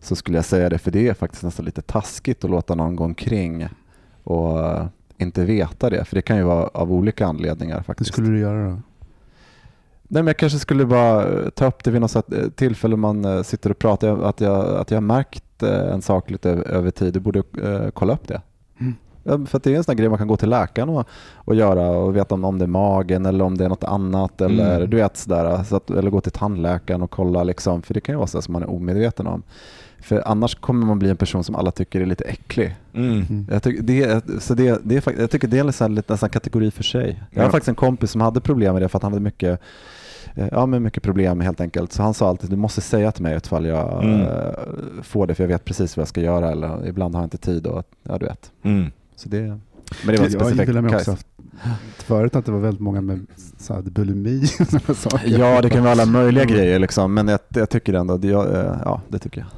[0.00, 0.78] så skulle jag säga det.
[0.78, 3.68] För det är faktiskt nästan lite taskigt att låta någon gå omkring
[4.22, 4.58] och
[5.18, 6.04] inte veta det.
[6.04, 8.12] För det kan ju vara av olika anledningar Hur faktiskt.
[8.12, 8.80] skulle du göra då?
[10.08, 12.22] Nej, men jag kanske skulle bara eh, ta upp det vid något eh,
[12.54, 14.22] tillfälle man eh, sitter och pratar.
[14.22, 17.14] Att jag, att jag har märkt en sak lite över tid.
[17.14, 17.42] Du borde
[17.94, 18.40] kolla upp det.
[19.26, 21.54] För att det är en sån här grej man kan gå till läkaren och, och
[21.54, 24.40] göra och veta om, om det är magen eller om det är något annat.
[24.40, 24.90] Eller, Mm.
[24.90, 27.42] du vet, sådär, så att, eller gå till tandläkaren och kolla.
[27.44, 29.42] Liksom, för det kan ju vara så som man är omedveten om.
[30.00, 32.76] För annars kommer man bli en person som alla tycker är lite äcklig.
[32.94, 33.12] Mm.
[33.12, 33.46] Mm.
[33.50, 35.96] Jag, tycker det, är- så det, det är, fakt- jag tycker det är en sån
[36.20, 37.22] här kategori för sig.
[37.30, 37.50] Jag har Ja.
[37.52, 39.60] faktiskt en kompis som hade problem med det för att han hade mycket
[40.34, 41.92] eh, Ja, men mycket problem helt enkelt.
[41.92, 44.20] Så han sa alltid, du måste säga till mig ifall jag Mm.
[44.20, 44.28] eh,
[45.02, 46.50] får det, för jag vet precis vad jag ska göra.
[46.50, 47.66] Eller ibland har jag inte tid.
[47.66, 48.50] Och, ja, du vet.
[48.62, 48.90] Mm.
[49.16, 49.40] Så det,
[50.04, 51.26] men det var jag inbillar mig också haft,
[51.98, 53.26] förut att det var väldigt många med
[53.58, 55.38] så här, bulimi och sådana saker.
[55.38, 56.56] Ja, det kan vara alla möjliga Mm.
[56.56, 57.14] grejer liksom.
[57.14, 59.48] Men jag, jag tycker ändå, det, jag, eh, ja det tycker jag.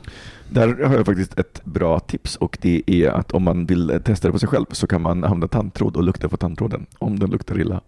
[0.50, 4.28] Där har jag faktiskt ett bra tips och det är att om man vill testa
[4.28, 6.86] det på sig själv så kan man använda tandtråd och lukta på tandtråden.
[6.98, 7.80] Om den luktar illa,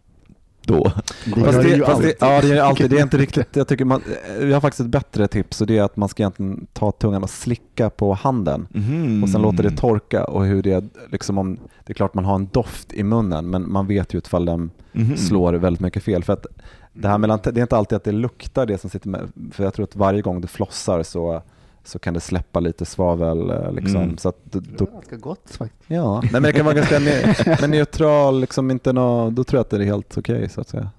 [0.63, 0.93] då.
[1.25, 3.69] Det Fast gör det, fast det, ja, det är alltid, det är inte riktigt, jag
[3.69, 4.03] tycker man,
[4.41, 7.23] jag har faktiskt ett bättre tips och det är att man ska egentligen ta tungan
[7.23, 8.67] och slicka på handen.
[8.71, 9.23] Mhm.
[9.23, 12.35] och sen låter det torka och hur det, liksom om, det är klart man har
[12.35, 15.17] en doft i munnen men man vet ju ifall den Mhm.
[15.17, 16.25] slår väldigt mycket fel.
[16.25, 16.47] För att
[16.93, 19.65] det, här mellan, det är inte alltid att det luktar det som sitter med, för
[19.65, 21.43] jag tror att varje gång du flossar så
[21.85, 23.51] så kan det släppa lite svavel.
[23.51, 24.19] eh, Liksom, Mm.
[24.19, 25.85] så att, då, Det är ganska gott faktiskt.
[25.91, 26.21] ja.
[26.21, 29.65] Nej, men det kan vara ganska ne- men neutral, liksom inte nå, då tror jag
[29.65, 30.91] att det är helt okej så att säga.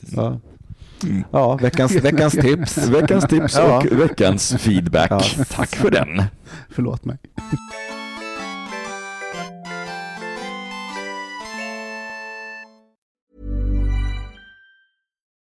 [0.00, 0.38] Ja,
[1.04, 1.24] Mm.
[1.30, 2.78] ja veckans, veckans tips.
[2.88, 3.76] Veckans tips Ja.
[3.78, 5.10] och veckans feedback.
[5.10, 5.44] Ja.
[5.50, 6.22] Tack för den.
[6.70, 7.18] Förlåt mig.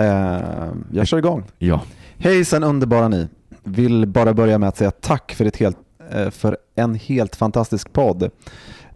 [0.00, 1.44] Eh, jag kör igång.
[1.58, 1.82] Ja.
[2.18, 3.28] Hejsan underbara ni.
[3.62, 5.76] Vill bara börja med att säga tack för, ett helt,
[6.10, 8.30] eh, för en helt fantastisk podd.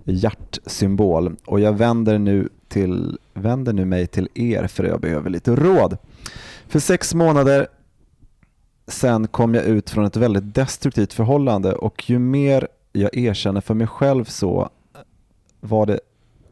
[0.05, 1.37] Hjärtsymbol.
[1.45, 5.97] Och jag vänder nu, till, vänder nu mig till er för jag behöver lite råd.
[6.69, 7.67] För sex månader
[8.87, 13.75] sen kom jag ut från ett väldigt destruktivt förhållande och ju mer jag erkänner för
[13.75, 14.71] mig själv så
[15.61, 16.01] var det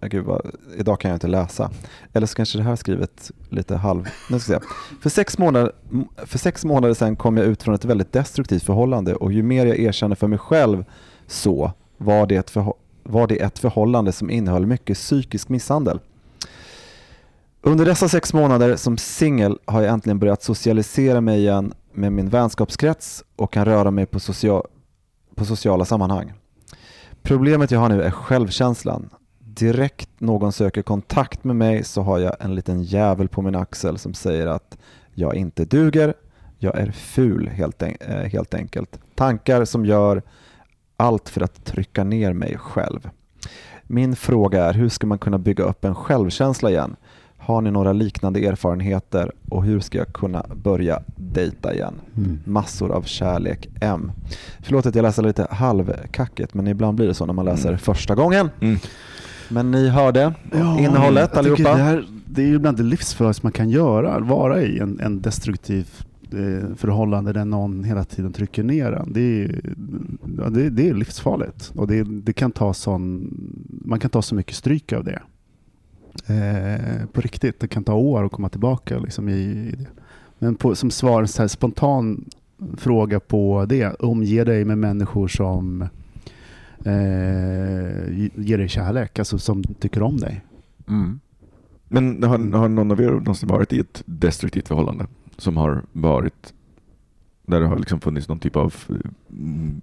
[0.09, 1.71] Gud vad, idag kan jag inte läsa.
[2.13, 4.09] Eller så kanske det här är skrivet lite halv...
[4.31, 4.69] Nu ska jag se.
[5.03, 5.73] För, sex månader,
[6.27, 9.67] för sex månader sedan kom jag ut från ett väldigt destruktivt förhållande och ju mer
[9.67, 10.85] jag erkänner för mig själv
[11.27, 16.01] så var det ett, förho- var det ett förhållande som innehöll mycket psykisk misshandel.
[17.63, 22.29] Under dessa sex månader som singel har jag äntligen börjat socialisera mig igen med min
[22.29, 24.63] vänskapskrets och kan röra mig på, socia-
[25.35, 26.33] på sociala sammanhang.
[27.23, 29.11] Problemet jag har nu är självkänslan.
[29.55, 33.99] Direkt någon söker kontakt med mig så har jag en liten jävel på min axel
[33.99, 34.79] som säger att
[35.15, 36.15] jag inte duger,
[36.59, 38.99] jag är ful helt, en- eh, helt enkelt.
[39.15, 40.23] Tankar som gör
[40.97, 43.11] allt för att trycka ner mig själv.
[43.83, 46.97] Min fråga är hur ska man kunna bygga upp en självkänsla igen?
[47.39, 51.95] Har ni några liknande erfarenheter och hur ska jag kunna börja dejta igen?
[52.45, 54.13] Massor av kärlek M.
[54.61, 58.15] Förlåt att jag läser lite halvkackigt men ibland blir det så när man läser första
[58.15, 58.51] gången.
[58.61, 58.79] Mm.
[59.53, 61.63] Men ni hörde Ja, innehållet allihopa?
[61.63, 65.21] Det, här, det är ju bland det livsfarligaste man kan göra, vara i en, en
[65.21, 65.89] destruktiv
[66.33, 69.13] eh, förhållande där någon hela tiden trycker ner en.
[69.13, 69.61] Det är,
[70.51, 73.31] det, det är livsfarligt och det, det kan ta sån,
[73.85, 75.23] man kan ta så mycket stryk av det.
[76.27, 79.87] Eh, på riktigt, det kan ta år att komma tillbaka liksom, i, i det.
[80.39, 82.25] Men på, som svar, så här, spontan
[82.77, 85.89] fråga på det, omge dig med människor som
[86.85, 90.45] eh, ger dig kärlek, alltså som tycker om dig.
[90.89, 91.21] Mm.
[91.89, 96.53] Men har, har någon av er någonsin varit i ett destruktivt förhållande som har varit
[97.47, 98.75] där det har liksom funnits någon typ av
[99.31, 99.81] mm,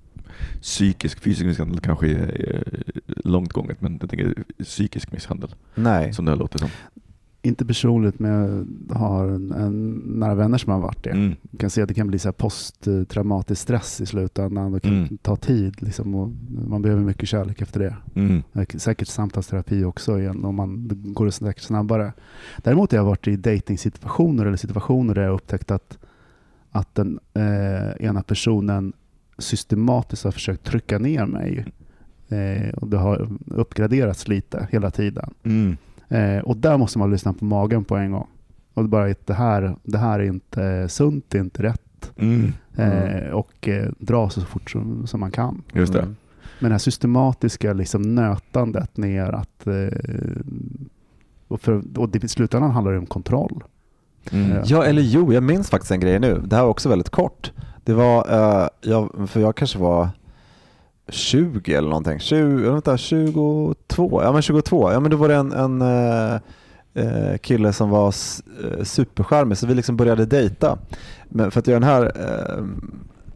[0.62, 6.14] psykisk, fysisk misshandel kanske är, är långt gånget, men jag tänker psykisk misshandel Nej.
[6.14, 6.70] som det här låter som.
[7.42, 11.10] Inte personligt, men jag har en, en, nära vänner som har varit det.
[11.10, 11.36] Mm.
[11.60, 14.72] Kan se att det kan bli så posttraumatisk stress i slutändan.
[14.72, 15.18] Det kan Mm.
[15.18, 16.32] ta tid liksom, och
[16.68, 17.96] man behöver mycket kärlek efter det.
[18.16, 18.44] Mm.
[18.78, 22.14] Säkert samtalsterapi också igen, om man, det går det säkert snabbare.
[22.58, 25.98] Däremot har jag varit i dating-situationer eller situationer där jag upptäckt att,
[26.72, 28.94] att den eh, ena personen
[29.38, 31.66] systematiskt har försökt trycka ner mig.
[32.30, 35.34] Eh, och det har uppgraderats lite hela tiden.
[35.44, 35.78] Mm.
[36.10, 38.28] Eh, och där måste man lyssna på magen på en gång.
[38.74, 42.12] Och bara att det här, det här är inte sunt, det är inte rätt.
[42.18, 42.54] Mm.
[42.76, 45.62] Eh, och eh, dra så fort som, som man kan.
[45.74, 46.00] Just det.
[46.00, 46.16] Mm.
[46.60, 49.88] Men det här systematiska liksom nötandet ner att eh,
[51.48, 53.64] Och, för, och det, i slutändan handlar det om kontroll.
[54.32, 54.50] Mm.
[54.50, 54.62] Ja.
[54.66, 56.42] Ja, eller jo, jag minns faktiskt en grej nu.
[56.46, 57.52] Det här var också väldigt kort.
[57.84, 60.10] Det var, eh, jag, för jag kanske var
[61.12, 62.20] 20 eller någonting.
[62.20, 64.24] 20, vänta, 22?
[64.24, 64.92] Ja men 22.
[64.92, 66.40] Ja men då var det en, en eh,
[66.94, 70.78] eh kille som var eh, supercharmig så vi liksom började dejta.
[71.30, 72.64] Men för att göra den här eh,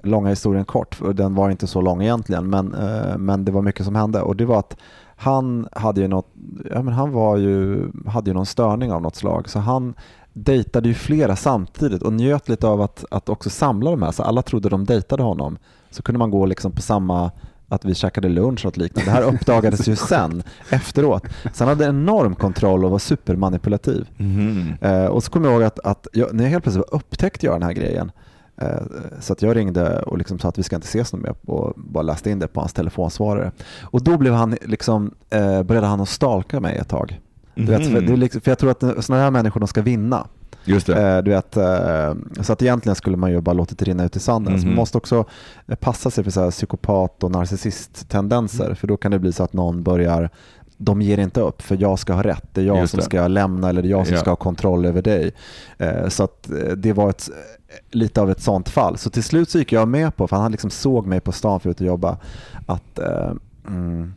[0.03, 3.61] långa historien kort, för den var inte så lång egentligen, men, eh, men det var
[3.61, 4.77] mycket som hände och det var att
[5.15, 6.27] han hade ju något,
[6.71, 9.93] ja men han var ju, hade ju någon störning av något slag så han
[10.33, 14.11] dejtade ju flera samtidigt och njöt lite av att, att också samla de här.
[14.11, 15.57] Så alla trodde de dejtade honom.
[15.91, 17.31] Så kunde man gå liksom på samma,
[17.69, 19.11] att vi käkade lunch och något liknande.
[19.11, 21.23] Det här uppdagades ju sen, efteråt.
[21.53, 24.07] Så han hade enorm kontroll och var supermanipulativ.
[24.17, 24.73] Mhm.
[24.81, 27.55] Eh, och så kommer jag ihåg att, att jag, när jag helt plötsligt upptäckte jag
[27.55, 28.11] den här grejen
[28.61, 28.67] eh,
[29.19, 31.73] så att jag ringde och liksom sa att vi ska inte ses något mer och
[31.75, 33.51] bara läste in det på hans telefonsvarare.
[33.81, 37.19] Och då blev han liksom, eh, började han att stalka mig ett tag.
[37.55, 38.13] Du vet, för, Mhm.
[38.13, 40.27] är liksom, för jag tror att sådana här människor de ska vinna.
[40.65, 41.01] Just det.
[41.17, 44.15] Eh, du vet, eh, så att egentligen skulle man ju bara låtit det rinna ut
[44.15, 44.53] i sanden.
[44.59, 44.75] Så man Mhm.
[44.75, 45.25] måste också
[45.79, 49.53] passa sig för så här psykopat och narcissist-tendenser för då kan det bli så att
[49.53, 50.29] någon börjar
[50.77, 53.03] de ger inte upp för jag ska ha rätt, det är jag Just som det.
[53.03, 54.21] ska lämna eller det är jag som Ja.
[54.21, 55.31] ska ha kontroll över dig.
[55.77, 57.29] Eh, Så att det var ett,
[57.91, 58.97] lite av ett sånt fall.
[58.97, 61.59] Så till slut så gick jag med på, för han liksom såg mig på stan
[61.59, 62.17] för att jobba,
[62.65, 62.99] att
[63.67, 64.13] mm,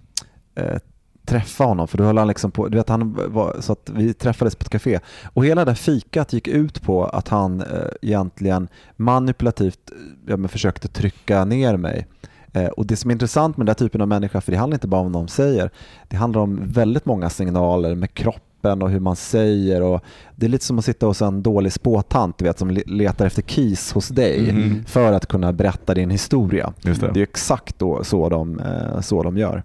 [1.27, 4.15] träffa honom för då höll han liksom på, du vet han var, så att vi
[4.15, 5.01] träffades på ett café
[5.33, 7.67] och hela det fikat gick ut på att han eh,
[8.03, 9.93] egentligen manipulativt
[10.27, 12.07] ja, men försökte trycka ner mig.
[12.57, 14.89] Eh, och det som är intressant med den typen av människa, för det handlar inte
[14.89, 15.71] bara om vad de säger,
[16.09, 20.01] det handlar om väldigt många signaler med kroppen och hur man säger och
[20.37, 23.27] det är lite som att sitta hos en dålig spåtant du vet, som le- letar
[23.27, 24.85] efter keys hos dig Mhm.
[24.87, 26.73] för att kunna berätta din historia.
[26.83, 27.11] Det.
[27.15, 29.63] Det är exakt då, så, de, eh, så de gör.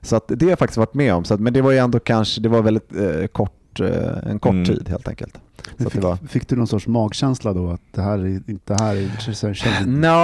[0.00, 1.24] Så att det har jag faktiskt varit med om.
[1.24, 4.38] Så att, men det var ju ändå kanske, det var väldigt eh, kort, eh, en
[4.38, 4.64] kort Mm.
[4.64, 5.38] tid helt enkelt.
[5.78, 8.74] Så Fick, det var, fick du någon sorts magkänsla då att det här är inte
[8.80, 9.40] här är, känns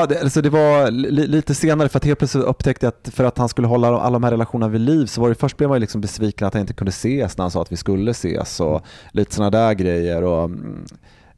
[0.09, 3.25] det, alltså det var li, lite senare för att helt plötsligt upptäckte jag att för
[3.25, 5.69] att han skulle hålla alla de här relationerna vid liv så var det först blev
[5.69, 8.11] man ju liksom besviken att han inte kunde ses när han sa att vi skulle
[8.11, 8.83] ses och
[9.13, 10.23] lite sådana där grejer.
[10.25, 10.85] Och, mm,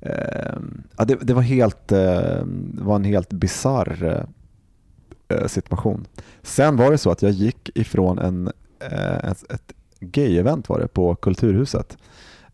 [0.01, 0.57] eh,
[0.99, 1.99] ja, det, det, var helt, eh,
[2.47, 4.25] det var en helt bizarr
[5.29, 6.07] eh, situation.
[6.43, 8.51] Sen var det så att jag gick ifrån en,
[8.91, 11.97] eh, ett, ett gay-event var det på Kulturhuset.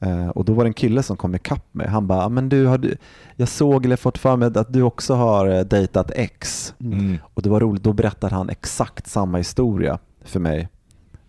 [0.00, 1.88] Eh, och då var det en kille som kom ikapp mig.
[1.88, 2.96] Han bara, "Ah, men du, har du,
[3.36, 6.74] jag såg eller fått för mig att du också har eh, dejtat ex.
[6.80, 7.16] Mm.
[7.34, 10.68] Och det var roligt, då berättade han exakt samma historia för mig.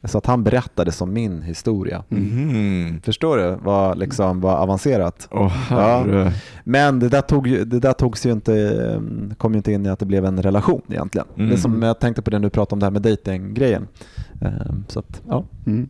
[0.03, 2.03] Så att han berättade som min historia.
[2.09, 3.01] Mhm.
[3.03, 5.27] Förstår du vad, liksom, vad avancerat?
[5.31, 6.31] Åh herre.
[6.63, 9.01] Men det där, tog, det där togs ju inte, eh,
[9.37, 11.27] kom ju inte in i att det blev en relation egentligen.
[11.37, 11.49] Mm.
[11.49, 13.87] Det som jag tänkte på det du pratade om det här med dejtinggrejen.
[14.41, 14.51] Eh,
[14.87, 15.43] Så att, ja.
[15.65, 15.89] Mm.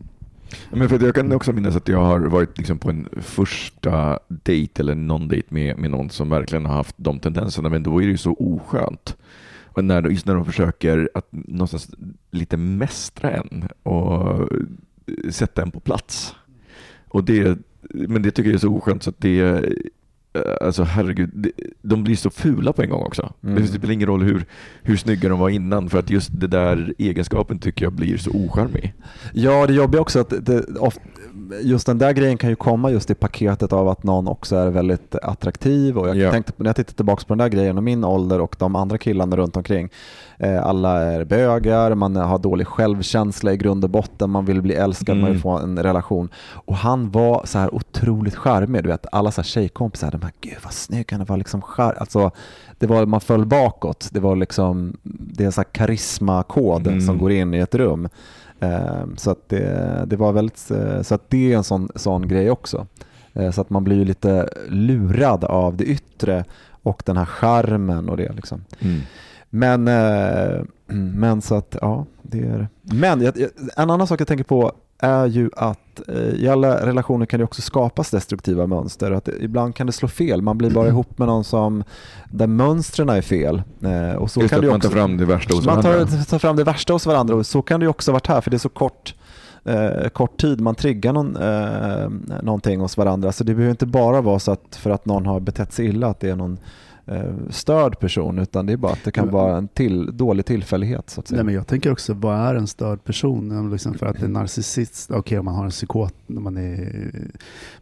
[0.70, 4.82] Men för jag kan också minnas att jag har varit liksom på en första dejt
[4.82, 8.06] eller någon dejt med, med någon som verkligen har haft de tendenserna, men då är
[8.06, 9.16] det ju så oskönt.
[9.64, 11.90] Och när, just när de försöker att någonstans
[12.30, 14.48] lite mästra en och
[15.30, 16.34] sätta en på plats.
[17.08, 19.64] Och det, men det tycker jag är så oskönt så att det
[20.60, 21.50] Alltså herregud,
[21.82, 23.32] de blir så fula på en gång också.
[23.44, 23.62] Mm.
[23.62, 24.44] Det spelar ingen roll hur,
[24.82, 28.30] hur snygga de var innan för att just det där egenskapen tycker jag blir så
[28.30, 28.94] ocharmig.
[29.32, 30.64] Ja, det jobbiga också att det,
[31.62, 34.70] just den där grejen kan ju komma just i paketet av att någon också är
[34.70, 36.30] väldigt attraktiv och jag Ja.
[36.30, 38.98] tänkte när jag tittar tillbaka på den där grejen och min ålder och de andra
[38.98, 39.88] killarna runt omkring.
[40.38, 44.74] Eh, alla är bögar, man har dålig självkänsla i grund och botten, man vill bli
[44.74, 45.42] älskad, man vill Mm.
[45.42, 46.28] få en relation.
[46.52, 50.32] Och han var så här otroligt charmig, du vet alla så här tjejkompisar, de här
[50.40, 52.30] gud vad snygg han är", var liksom char- alltså,
[52.78, 57.00] det var, man föll bakåt, det var liksom, det är en så här karismakod Mm.
[57.00, 58.08] som går in i ett rum.
[58.60, 62.28] Eh, Så att det, det var väldigt, eh, så att det är en sån, sån
[62.28, 62.86] grej också.
[63.32, 66.44] Eh, Så att man blir ju lite lurad av det yttre
[66.82, 68.64] och den här charmen och det liksom.
[68.80, 69.00] Mm.
[69.50, 69.84] Men,
[71.20, 73.26] men så att ja, det är Men
[73.76, 77.44] en annan sak jag tänker på är ju att eh, i alla relationer kan det
[77.44, 79.10] också skapas destruktiva mönster.
[79.10, 80.42] Att ibland kan det slå fel.
[80.42, 81.84] Man blir bara ihop med någon som
[82.30, 83.62] där mönstren är fel.
[83.82, 86.06] Eh, och så Just kan det man tar fram det värsta hos man varandra.
[86.06, 88.40] tar, tar fram det värsta hos varandra och så kan det också ha varit här
[88.40, 89.14] för det är så kort,
[89.64, 92.10] eh, kort tid man triggar någon, eh,
[92.42, 93.32] någonting hos varandra.
[93.32, 96.06] Så det behöver inte bara vara så att för att någon har betett sig illa
[96.06, 96.58] att det är någon
[97.50, 101.10] störd person utan det är bara att det kan Men- vara en till, dålig tillfällighet.
[101.10, 101.36] Så att säga.
[101.36, 103.70] Nej, men jag tänker också, vad är en störd person?
[103.72, 107.10] Liksom för att en narcissist, okej om man har en psykot, när man är,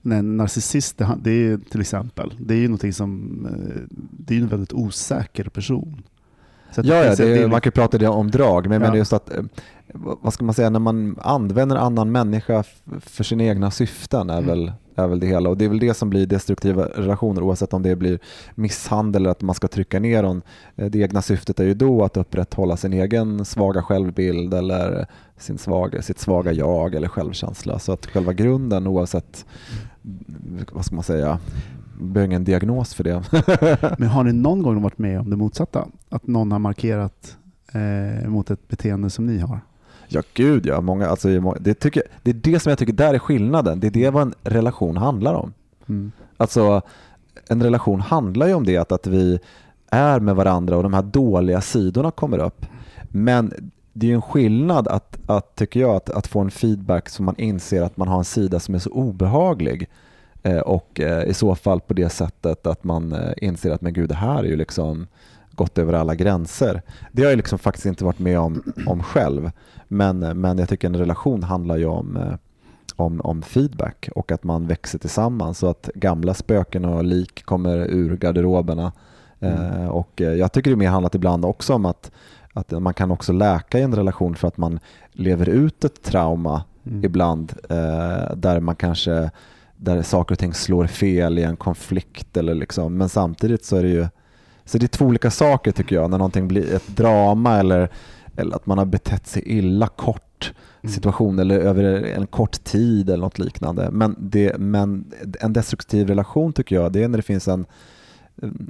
[0.02, 4.40] men en narcissist, det, är till exempel, det är ju någonting som, eh, det är
[4.40, 6.02] en väldigt osäker person.
[6.76, 8.78] Ja, ja det, är- man kan ju prata om drag, men Ja.
[8.78, 9.42] menar just att, eh,
[9.94, 12.64] vad ska man säga, när man använder annan människa
[13.00, 14.46] för sina egna syften är, Mm.
[14.48, 15.50] väl, är väl det hela.
[15.50, 18.18] Och det är väl det som blir destruktiva relationer oavsett om det blir
[18.54, 20.42] misshandel eller att man ska trycka ner någon.
[20.76, 25.58] Eh, det egna syftet är ju då att upprätthålla sin egen svaga självbild eller sin
[25.58, 27.78] svaga, sitt svaga jag eller självkänsla.
[27.78, 29.46] Så att själva grunden oavsett,
[30.04, 31.38] mm, vad ska man säga,
[32.00, 33.22] behöver ingen diagnos för det.
[33.98, 35.88] Men har ni någon gång varit med om det motsatta?
[36.08, 37.36] Att någon har markerat
[37.72, 39.60] eh, mot ett beteende som ni har?
[40.08, 40.80] Ja, gud ja.
[40.80, 43.80] Många, alltså, det, tycker, det är det som jag tycker där är skillnaden.
[43.80, 45.52] Det är det vad en relation handlar om.
[45.88, 46.12] Mm.
[46.36, 46.82] Alltså,
[47.48, 49.38] en relation handlar ju om det, att, att vi
[49.90, 52.66] är med varandra och de här dåliga sidorna kommer upp.
[53.08, 57.24] Men det är en skillnad att, att tycker jag, att, att få en feedback som
[57.24, 59.88] man inser att man har en sida som är så obehaglig
[60.42, 63.92] eh, och eh, i så fall på det sättet att man eh, inser att men
[63.92, 65.06] gud, det här är ju liksom
[65.58, 66.82] gått över alla gränser.
[67.12, 69.50] Det har jag liksom faktiskt inte varit med om, om själv.
[69.88, 72.34] Men, men jag tycker en relation handlar ju om, eh,
[72.96, 77.76] om, om feedback och att man växer tillsammans så att gamla spöken och lik kommer
[77.76, 78.92] ur garderoberna.
[79.40, 82.10] Eh, och eh, jag tycker det mer handlat ibland också om att,
[82.52, 84.80] att man kan också läka i en relation för att man
[85.12, 87.04] lever ut ett trauma Mm.
[87.04, 89.30] ibland eh, där man kanske
[89.76, 93.82] där saker och ting slår fel i en konflikt eller liksom, men samtidigt så är
[93.82, 94.06] det ju
[94.68, 97.88] så det är två olika saker tycker jag, när någonting blir ett drama eller,
[98.36, 100.52] eller att man har betett sig illa kort
[100.82, 100.94] Mm.
[100.94, 103.88] situation eller över en kort tid eller något liknande.
[103.92, 107.66] Men, det, men en destruktiv relation tycker jag, det är när det finns en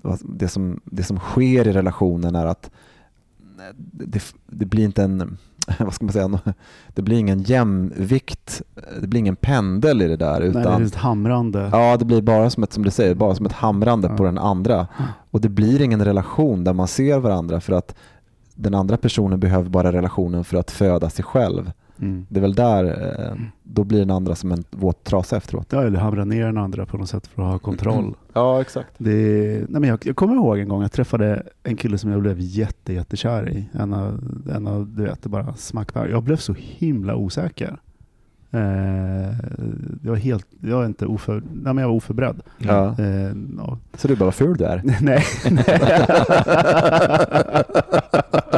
[0.03, 2.71] vad- det som, det som sker i relationen är att
[3.91, 5.39] det, det blir inte en
[5.79, 6.39] vad ska man säga,
[6.95, 8.63] det blir ingen jämvikt,
[9.01, 10.41] det blir ingen pendel i det där.
[10.41, 11.69] Nej, Utan, det är ett hamrande.
[11.73, 14.17] Ja, det blir bara som ett, som du säger, bara som ett hamrande Ja.
[14.17, 14.87] på den andra.
[15.31, 17.95] Och det blir ingen relation där man ser varandra för att
[18.55, 21.71] den andra personen behöver bara relationen för att föda sig själv.
[22.01, 22.27] Mm.
[22.29, 25.67] Det är väl där, eh, då blir den andra som en våt trasa efteråt.
[25.71, 28.15] Ja, eller hamra ner den andra på något sätt för att ha kontroll.
[28.33, 28.91] Ja, exakt.
[28.99, 29.13] Det,
[29.69, 32.37] nej men jag, jag kommer ihåg en gång jag träffade en kille som jag blev
[32.41, 33.69] jätte, jättekär i.
[33.73, 34.21] En av,
[34.55, 36.09] en av du vet, det bara smack där.
[36.09, 37.77] Jag blev så himla osäker.
[38.51, 39.35] Eh,
[40.03, 42.41] jag var helt, jag var inte oför, nej men jag var oförberedd.
[42.59, 42.95] Ja.
[42.99, 43.79] Eh, ja.
[43.95, 44.83] Så du bara, vad ful du är.
[45.01, 45.25] nej.
[45.51, 45.65] nej,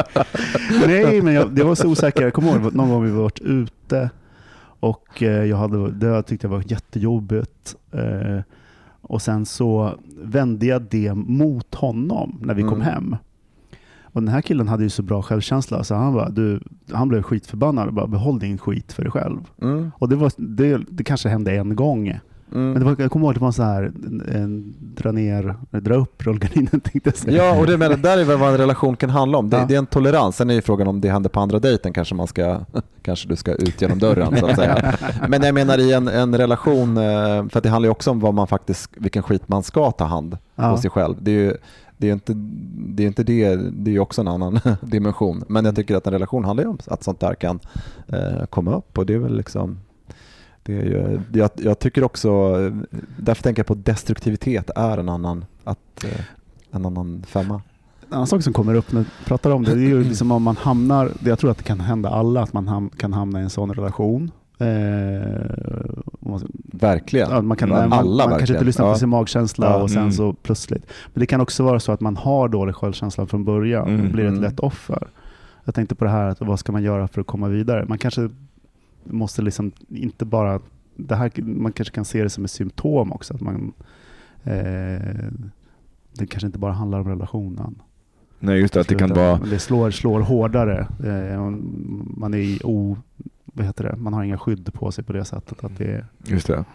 [1.23, 2.21] men jag, jag var så osäker.
[2.21, 4.09] Jag kommer ihåg någon gång vi varit ute
[4.79, 7.75] och eh, jag hade, det tyckte jag var jättejobbigt.
[7.91, 8.41] Eh,
[9.01, 12.87] och sen så vände jag det mot honom när vi kom Mm.
[12.87, 13.15] hem.
[14.13, 16.59] Och den här killen hade ju så bra självkänsla så han, bara, du,
[16.91, 19.39] han blev skitförbannad och bara behåll din skit för dig själv.
[19.61, 19.91] Mm.
[19.97, 22.19] Och det, var, det, det kanske hände en gång.
[22.51, 22.71] Mm.
[22.71, 25.55] Men det var, jag kommer ihåg att det var så här, en, en, dra ner,
[25.71, 27.37] dra upp rullgardinen tänkte jag säga.
[27.45, 29.49] Ja, och det, men, där är väl vad en relation kan handla om.
[29.49, 29.65] Det, Ja.
[29.67, 30.35] det är en tolerans.
[30.35, 32.59] Sen är ju frågan om det händer på andra dejten kanske man ska,
[33.01, 34.93] kanske du ska ut genom dörren så att säga.
[35.27, 38.33] Men jag menar i en, en relation, eh, för det handlar ju också om vad
[38.33, 40.71] man faktiskt, vilken skit man ska ta hand Ja.
[40.71, 41.15] på sig själv.
[41.19, 41.53] Det är ju
[41.97, 42.33] det är inte
[42.77, 45.43] det, är inte det, det är också en annan dimension.
[45.47, 47.59] Men jag tycker att en relation handlar ju om att sånt där kan
[48.07, 49.77] eh, komma upp och det är väl liksom
[50.63, 52.55] det är ju, jag, jag tycker också,
[53.17, 56.21] därför tänker jag på destruktivitet är en annan, att, eh,
[56.71, 57.61] en annan femma.
[58.07, 60.31] En annan sak som kommer upp när vi pratar om det, det är ju liksom
[60.31, 63.39] om man hamnar, jag tror att det kan hända alla, att man ham, kan hamna
[63.39, 64.31] i en sån relation.
[64.59, 64.67] Eh,
[66.19, 67.47] man- Verkligen.
[67.47, 68.55] man kan, Alla man, man kanske verkligen.
[68.55, 68.95] inte lyssnar på Ja.
[68.95, 70.11] sin magkänsla Ja, och sen mm.
[70.11, 70.85] så plötsligt.
[71.13, 74.11] Men det kan också vara så att man har dålig självkänsla från början Mm, och
[74.11, 74.41] blir ett mm.
[74.41, 75.07] lätt offer.
[75.65, 77.85] Jag tänkte på det här, att vad ska man göra för att komma vidare?
[77.87, 78.29] Man kanske
[79.03, 80.59] måste liksom inte bara,
[80.95, 83.33] det här, man kanske kan se det som ett symptom också.
[83.33, 83.73] Att man,
[84.43, 85.31] eh,
[86.13, 87.81] det kanske inte bara handlar om relationen.
[88.39, 88.81] Nej, just det.
[88.81, 89.37] Att det kan vara...
[89.37, 90.87] Det slår, slår hårdare.
[91.03, 91.49] Eh,
[92.17, 92.97] man är o,
[93.53, 93.95] vad heter det?
[93.95, 95.63] Man har inga skydd på sig på det sättet.
[95.63, 96.65] Att det Just det.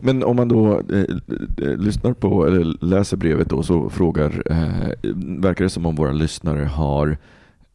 [0.00, 1.04] Men om man då eh,
[1.58, 4.88] eh, lyssnar på eller läser brevet då så frågar, eh,
[5.38, 7.18] verkar det som om våra lyssnare har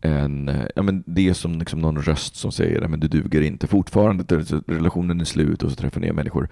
[0.01, 3.41] en, eh, ja men det är som liksom någon röst som säger att du duger
[3.41, 4.23] inte fortfarande,
[4.67, 6.49] relationen är slut och så träffar ni människor.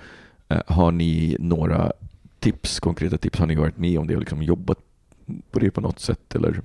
[0.50, 1.92] Eh, har ni några
[2.40, 3.40] tips, konkreta tips?
[3.40, 4.78] Har ni varit med om det och liksom jobbat
[5.52, 6.36] på det på något sätt?
[6.36, 6.62] Eller?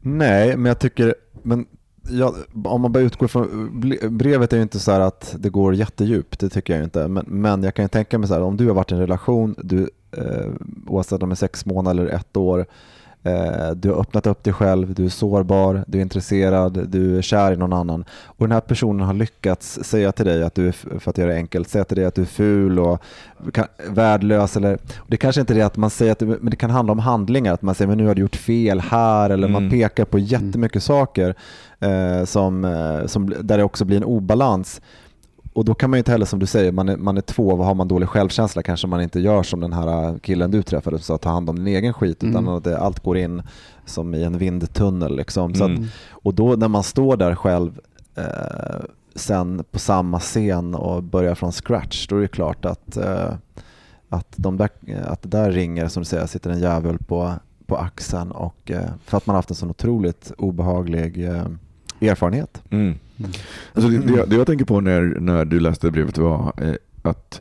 [0.00, 1.66] Nej, men jag tycker, men
[2.10, 2.34] ja,
[2.64, 3.80] om man bara utgår från,
[4.10, 7.08] brevet är ju inte så här att det går jättedjupt, det tycker jag inte.
[7.08, 9.00] Men, men jag kan ju tänka mig så här, om du har varit i en
[9.00, 10.46] relation, du, eh,
[10.86, 12.66] oavsett om det är sex månader eller ett år,
[13.76, 17.52] du har öppnat upp dig själv, du är sårbar, du är intresserad, du är kär
[17.52, 18.04] i någon annan.
[18.24, 21.30] Och den här personen har lyckats säga till dig att du är, för att göra
[21.30, 23.02] det enkelt, säga till dig att du är ful och
[23.88, 24.56] värdelös.
[24.56, 26.92] Eller, det kanske inte är det att man säger att det, men det kan handla
[26.92, 29.70] om handlingar, att man säger men nu har du gjort fel här eller man Mm.
[29.80, 31.34] pekar på jättemycket saker
[31.80, 34.80] eh, som, eh, som, där det också blir en obalans.
[35.54, 37.56] Och då kan man ju inte heller som du säger, man är, man är två,
[37.56, 40.98] vad har man dålig självkänsla kanske man inte gör som den här killen du träffade
[40.98, 42.54] som sa ta hand om din egen skit utan Mm.
[42.54, 43.42] att det, allt går in
[43.86, 45.16] som i en vindtunnel.
[45.16, 45.54] Liksom.
[45.54, 45.84] Så att, Mm.
[46.10, 47.80] och då när man står där själv
[48.16, 48.24] eh,
[49.14, 53.32] sen på samma scen och börjar från scratch, då är det klart att, eh,
[54.08, 54.68] att, de där,
[55.04, 57.32] att det där ringer, som du säger, sitter en djävul på,
[57.66, 61.46] på axeln och eh, för att man har haft en sån otroligt obehaglig eh,
[62.00, 62.62] erfarenhet.
[62.70, 62.98] Mm.
[63.72, 67.40] Alltså det, det, det jag tänker på när, när du läste brevet var eh, att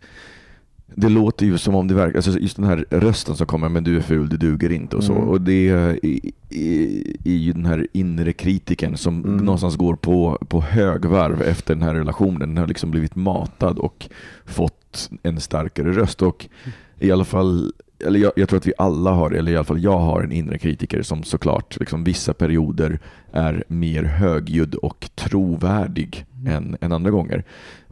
[0.95, 3.83] det låter ju som om det verkar, alltså just den här rösten som kommer, men
[3.83, 5.13] du är ful, du duger inte och så.
[5.13, 5.27] Mm.
[5.27, 9.37] Och det är, är, är ju den här inre kritiken som Mm.
[9.45, 12.39] någonstans går på, på högvarv efter den här relationen.
[12.39, 14.09] Den har liksom blivit matad och
[14.45, 16.21] fått en starkare röst.
[16.21, 16.47] Och
[16.99, 19.83] i alla fall, eller jag, jag tror att vi alla har, eller i alla fall
[19.83, 22.99] jag har en inre kritiker som såklart liksom vissa perioder
[23.31, 27.43] är mer högljudd och trovärdig än, än andra gånger.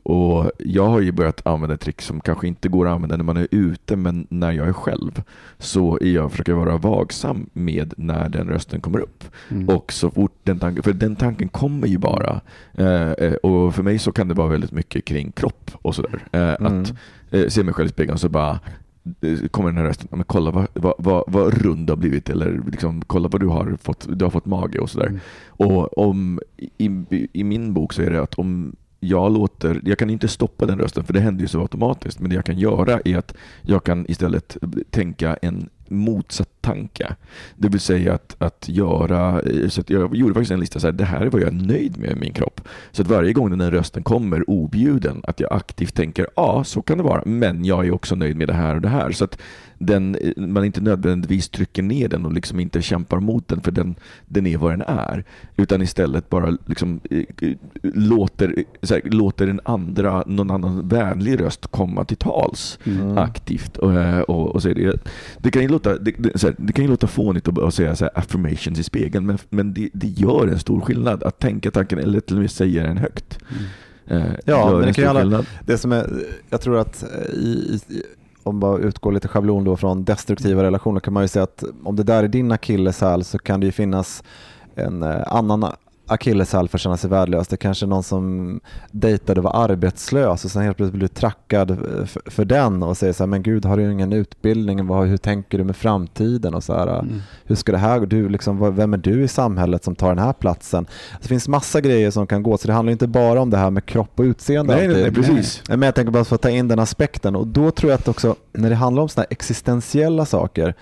[0.04, 3.24] Och Jag har ju börjat använda ett trick som kanske inte går att använda när
[3.24, 5.24] man är ute, men när jag är själv
[5.58, 9.24] så är jag, försöker vara vagsam med när den rösten kommer upp.
[9.50, 9.70] Mm.
[9.70, 12.42] Och så fort den tanken, för den tanken kommer ju bara.
[12.74, 16.20] Eh, eh, och för mig så kan det vara väldigt mycket kring kropp och sådär.
[16.32, 16.82] Eh, Mm.
[16.82, 16.94] Att
[17.32, 18.60] eh, se mig själv i spegeln och så bara
[19.52, 22.30] kommer den här rösten, "Ja, men kolla vad, vad, vad, vad rund du har blivit
[22.30, 25.08] eller liksom, kolla vad du har fått, du har fått mage och sådär.
[25.08, 25.20] Mm.
[25.48, 30.10] Och om, i, I min bok så är det att om jag låter, jag kan
[30.10, 33.00] inte stoppa den rösten för det händer ju så automatiskt, men det jag kan göra
[33.06, 34.58] är att jag kan istället
[34.90, 37.16] tänka en motsatt tanke.
[37.56, 40.92] Det vill säga att, att göra, så att jag gjorde faktiskt en lista så här,
[40.92, 42.62] det här är vad jag är nöjd med i min kropp.
[42.92, 46.82] Så att varje gång den här rösten kommer objuden, att jag aktivt tänker, ja så
[46.82, 49.12] kan det vara, men jag är också nöjd med det här och det här.
[49.12, 49.38] Så att
[49.78, 53.96] den, man inte nödvändigtvis trycker ner den och liksom inte kämpar mot den för den,
[54.26, 55.24] den är vad den är.
[55.58, 61.68] Utan istället bara liksom, eh, eh, låter, här, låter en andra, någon annan vänlig röst
[61.68, 63.18] komma till tals Mm.
[63.18, 63.78] aktivt.
[63.78, 65.00] Och, eh, och, och så det,
[65.38, 67.96] det, kan ju låta, det, det, här, det kan ju låta fånigt att, att säga
[67.96, 71.72] så här, affirmations i spegeln men, men det, det gör en stor skillnad att tänka
[71.72, 73.40] tanken eller till och med säga den högt.
[74.08, 75.46] Eh, Ja, gör men det en kan ju stor alla- skillnad.
[75.66, 76.10] Det som är,
[76.50, 78.04] jag tror att eh, i, i,
[78.44, 81.96] om man utgår lite schablon då från destruktiva relationer kan man ju säga att om
[81.96, 84.24] det där är din akilleshäl så kan det ju finnas
[84.76, 85.66] en eh, annan
[86.12, 87.48] akilleshäl för att känna sig värdelös.
[87.48, 88.60] Det är kanske är någon som
[88.92, 92.98] dejtade och var arbetslös och sen helt plötsligt blir trackad eh, för, för den och
[92.98, 96.54] säger så här, men gud har du ingen utbildning, vad, hur tänker du med framtiden
[96.54, 97.22] och så här, Mm.
[97.46, 98.06] hur ska det här gå?
[98.06, 100.86] Du, liksom, vem är du i samhället som tar den här platsen?
[101.22, 103.70] Det finns massa grejer som kan gå, så det handlar inte bara om det här
[103.70, 104.76] med kropp och utseende.
[104.76, 105.64] Nej, nej, precis.
[105.70, 108.08] Men jag tänker bara för att ta in den aspekten och då tror jag att
[108.08, 110.74] också när det handlar om sådana existentiella saker eh,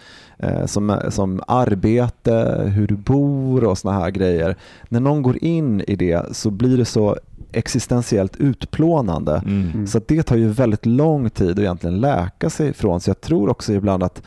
[0.66, 4.56] som, som arbete, hur du bor och sådana här grejer.
[4.90, 7.18] När någon går in i det så blir det så
[7.52, 9.42] existentiellt utplånande.
[9.46, 9.88] Mm.
[9.88, 13.00] Så det tar ju väldigt lång tid att egentligen läka sig ifrån.
[13.00, 14.22] Så jag tror också ibland att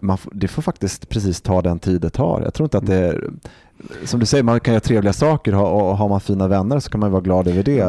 [0.00, 2.40] man det får faktiskt precis ta den tid det tar.
[2.44, 3.30] Jag tror inte att det är
[4.04, 7.00] som du säger, man kan göra trevliga saker och har man fina vänner så kan
[7.00, 7.80] man vara glad över det.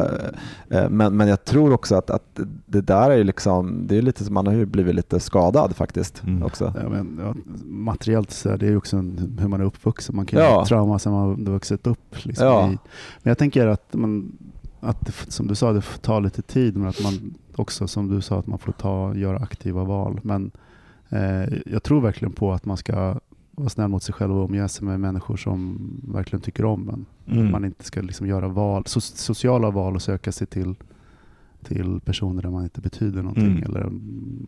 [0.70, 4.02] Eh, Men, men jag tror också att, att det där är ju liksom, det är
[4.02, 6.42] lite som man har ju blivit lite skadad faktiskt Mm.
[6.42, 6.72] också.
[6.82, 7.34] Ja, men, ja,
[7.64, 10.16] materiellt så är det ju också en, hur man är uppvuxen.
[10.16, 10.54] Man kan ju Ja.
[10.54, 12.16] ha trauma sen man har vuxit upp.
[12.26, 12.64] Liksom, Ja.
[12.66, 12.78] i,
[13.22, 14.32] men jag tänker att, man,
[14.80, 16.76] att som du sa, det får ta lite tid.
[16.76, 20.20] Men att man också, som du sa, att man får ta, göra aktiva val.
[20.22, 20.50] Men
[21.08, 23.14] eh, jag tror verkligen på att man ska
[23.50, 27.06] vara snäll mot sig själv och omge sig med människor som verkligen tycker om en.
[27.38, 27.52] Mm.
[27.52, 30.74] Man inte ska liksom göra val, so, sociala val och söka sig till,
[31.62, 33.62] till personer där man inte betyder någonting Mm.
[33.62, 33.90] eller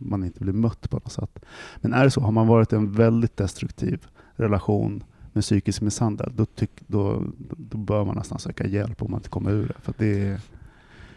[0.01, 1.39] man inte blir mött på något sätt.
[1.77, 6.31] Men är det så, har man varit i en väldigt destruktiv relation med psykisk misshandel,
[6.35, 7.23] då, tyck, då,
[7.57, 9.73] då bör man nästan söka hjälp om man inte kommer ur det.
[9.81, 10.39] För det är,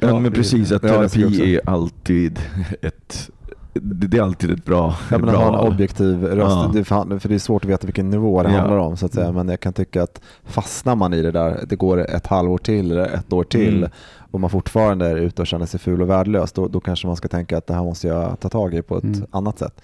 [0.00, 2.40] Ja, men precis, att terapi är alltid
[2.82, 3.30] ett
[3.80, 6.56] det det är alltid ett bra, Ja, men bra att ha en objektiv röst,
[6.90, 7.18] Ja.
[7.20, 8.58] för det är svårt att veta vilken nivå det Ja.
[8.58, 8.96] handlar om.
[8.96, 9.24] Så att säga.
[9.26, 9.36] Mm.
[9.36, 12.90] Men jag kan tycka att fastnar man i det där, det går ett halvår till
[12.92, 13.90] eller ett år till Mm.
[14.30, 17.16] och man fortfarande är ute och känner sig ful och värdelös, då, då kanske man
[17.16, 19.26] ska tänka att det här måste jag ta tag i på ett Mm.
[19.30, 19.82] annat sätt.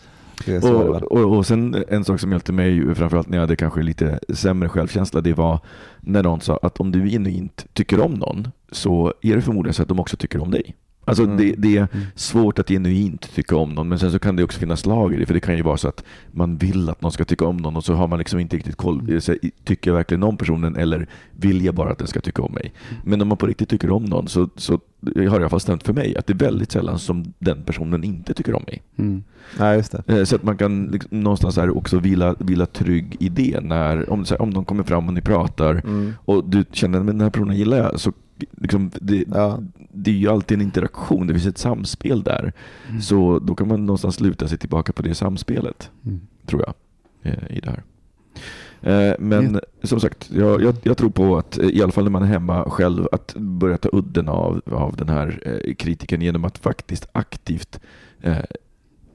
[0.62, 4.18] Och, och, och sen en sak som hjälpte mig, framförallt när jag hade kanske lite
[4.34, 5.61] sämre självkänsla, det var
[6.01, 9.82] när någon sa att om du genuint tycker om någon så är det förmodligen så
[9.82, 10.74] att de också tycker om dig.
[11.05, 11.36] Alltså Mm.
[11.36, 14.59] det, det är svårt att genuint tycka om någon, men sen så kan det också
[14.61, 17.12] finnas lag i det, för det kan ju vara så att man vill att någon
[17.12, 19.20] ska tycka om någon och så har man liksom inte riktigt koll.
[19.20, 19.34] Så,
[19.64, 22.72] tycker jag verkligen om personen eller vill jag bara att den ska tycka om mig?
[23.05, 24.80] Men om man på riktigt tycker om någon så, så har
[25.14, 28.05] det i alla fall stämt för mig att det är väldigt sällan som den personen
[28.05, 28.82] inte tycker om mig.
[28.98, 29.22] Mm.
[29.59, 30.18] Nej, just det.
[30.18, 33.61] Eh, Så att man kan liksom någonstans här också vila, vila trygg i det.
[33.62, 36.12] När, om, så här, om någon kommer fram och ni pratar Mm.
[36.24, 38.12] och du känner att den här personen gillar jag, så
[38.51, 39.59] liksom, det, Ja.
[39.93, 42.53] det är ju alltid en interaktion, det finns ett samspel där.
[43.01, 46.20] Så då kan man någonstans luta sig tillbaka på det samspelet, Mm.
[46.47, 46.74] tror jag,
[47.32, 47.82] eh, i det här.
[48.84, 52.11] Eh, Men som sagt, jag, jag, jag tror på att, eh, i alla fall när
[52.11, 56.59] man är hemma själv, att börja ta udden av, av den här kritiken genom att
[56.59, 57.80] faktiskt aktivt
[58.20, 58.36] eh,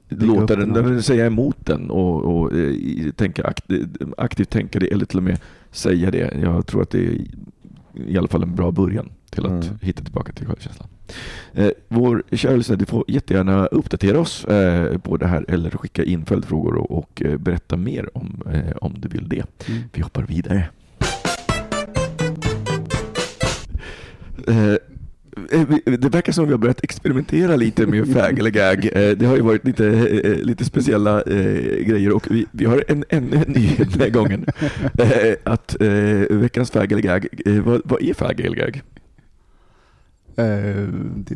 [0.08, 2.52] låta den, den säga emot den och, och
[3.16, 3.64] tänka, akt,
[4.16, 6.34] aktivt tänka det eller till och med säga det.
[6.42, 7.18] Jag tror att det är
[7.94, 9.78] i alla fall en bra början till att Mm.
[9.82, 10.88] hitta tillbaka till självkänslan.
[11.52, 16.04] Eh, vår kära lyssnare, du får jättegärna uppdatera oss eh, på det här eller skicka
[16.04, 19.68] in följdfrågor och, och eh, berätta mer om, eh, om du vill det.
[19.68, 19.82] Mm.
[19.92, 20.68] Vi hoppar vidare.
[25.52, 28.84] Eh, eh, det verkar som att vi har börjat experimentera lite med fag eller gag.
[28.92, 29.90] Eh, Det har ju varit lite,
[30.42, 31.22] lite speciella
[31.80, 34.46] grejer och vi, vi har en, ännu en nyhet den här gången.
[35.44, 35.76] Att
[36.30, 38.82] veckans fag eller gag, eh, vad, vad är fag eller gag?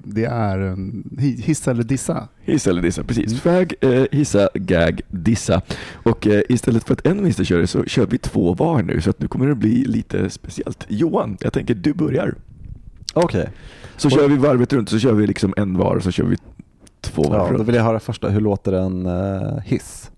[0.05, 2.29] Det, är en hi- hissa eller dissa.
[2.43, 3.27] Hissa eller dissa, precis.
[3.27, 3.39] Mm.
[3.39, 3.75] Fag,
[4.11, 5.63] hissa, gag, dissa.
[5.93, 9.11] Och istället för att en minister kör det så kör vi två var nu, så
[9.11, 10.85] att nu kommer det bli lite speciellt.
[10.89, 12.35] Johan, jag tänker du börjar.
[13.15, 13.49] Okej.
[14.03, 16.37] Så kör vi varvet runt, så kör vi liksom en var, så kör vi
[17.01, 17.69] två varv Ja, då runt.
[17.69, 20.11] vill jag höra första, hur låter en uh, hiss?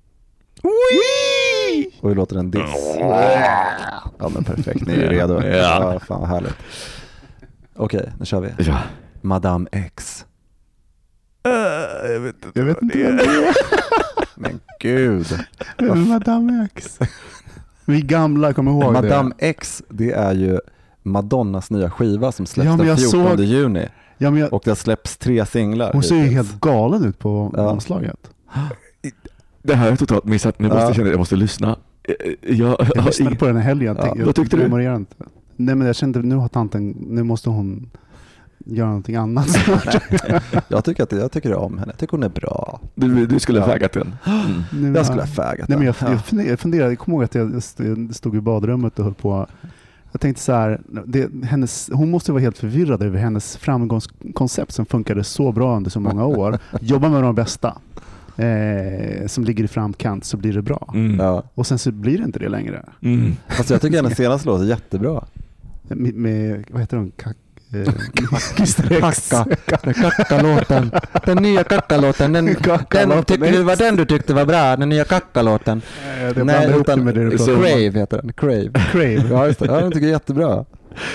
[2.00, 2.96] Och hur låter en diss?
[4.18, 5.34] Ja men perfekt, ni är redo.
[5.42, 5.92] Ja.
[5.92, 6.56] Ja, fan vad härligt.
[7.76, 8.50] Okej, nu kör vi.
[8.58, 8.78] Ja.
[9.22, 10.24] Madame X.
[11.46, 12.58] Eh, jag vet inte.
[12.58, 13.54] Jag vet inte vad det är.
[14.34, 15.26] Men gud.
[16.08, 16.98] Madame X.
[17.84, 19.46] Vi gamla kommer ihåg Madame det.
[19.46, 20.60] X, det är ju
[21.04, 23.86] Madonnas nya skiva som släpps Ja, den jag 14 såg- juni.
[24.18, 25.92] Ja, jag, Och det har släppts tre singlar.
[25.92, 27.70] hon ser ju helt galen ut på Ja.
[27.70, 28.30] omslaget.
[29.62, 30.58] Det här har jag totalt missat.
[30.58, 30.86] Nu måste Ja.
[30.86, 31.76] jag känna att jag måste lyssna.
[32.02, 32.14] Eh,
[32.56, 33.96] Jag, Jag lyssnade på den här helgen.
[33.98, 34.14] Ja.
[34.16, 34.62] Jag Vad tyckte du?
[34.62, 35.14] memorerar inte.
[35.56, 37.90] Nej men jag kände nu har tanten, nu måste hon
[38.66, 40.02] göra någonting annat snart.
[40.68, 42.80] jag, tycker att, jag tycker om henne, jag tycker hon är bra.
[42.94, 43.72] Du, du skulle ha Ja.
[43.72, 44.14] faggat den.
[44.26, 44.62] Mm.
[44.92, 46.10] Nu, Jag skulle ha faggat Nej, men jag, den.
[46.12, 49.14] jag, funder- jag funderade, jag kommer ihåg att jag st- stod i badrummet och höll
[49.14, 49.46] på.
[50.14, 54.86] Jag tänkte så här, det, hennes, hon måste vara helt förvirrad över hennes framgångskoncept som
[54.86, 56.58] funkade så bra under så många år.
[56.80, 57.78] Jobba med de bästa
[58.36, 60.90] eh, som ligger i framkant så blir det bra.
[60.94, 61.20] Mm.
[61.20, 61.42] Ja.
[61.54, 62.84] Och sen så blir det inte det längre.
[63.00, 63.32] Mm.
[63.48, 65.24] Fast jag tycker hennes senaste låt är jättebra.
[65.82, 67.12] Med, med vad heter hon?
[68.90, 69.30] X.
[69.94, 70.90] Kackalåten.
[71.24, 72.32] Den nya kackalåten.
[72.32, 74.76] Den, Kackalåten tyckte du var den du tyckte var bra?
[74.76, 75.82] Den nya kackalåten.
[76.20, 77.38] Eh, Jag ihop det med det du.
[77.38, 78.32] Crave heter den.
[78.32, 78.70] Crave.
[78.92, 79.24] Crave.
[79.30, 79.66] Ja, just det.
[79.66, 80.64] Ja, den tycker jag är jättebra.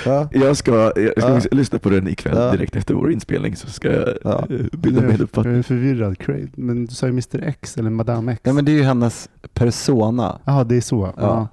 [0.06, 0.30] Ja.
[0.32, 1.40] Jag ska, jag ska Ja.
[1.52, 2.52] lyssna på den ikväll Ja.
[2.52, 4.44] direkt efter vår inspelning så ska jag Ja.
[4.50, 5.58] eh, bilda mig en Jag uppfattning.
[5.58, 6.18] är förvirrad.
[6.18, 6.48] Crave.
[6.56, 8.42] Men du sa ju Mr X eller Madame X.
[8.44, 10.40] ja, men det är ju hennes persona.
[10.46, 11.14] Jaha, det är så.
[11.18, 11.48] Ja.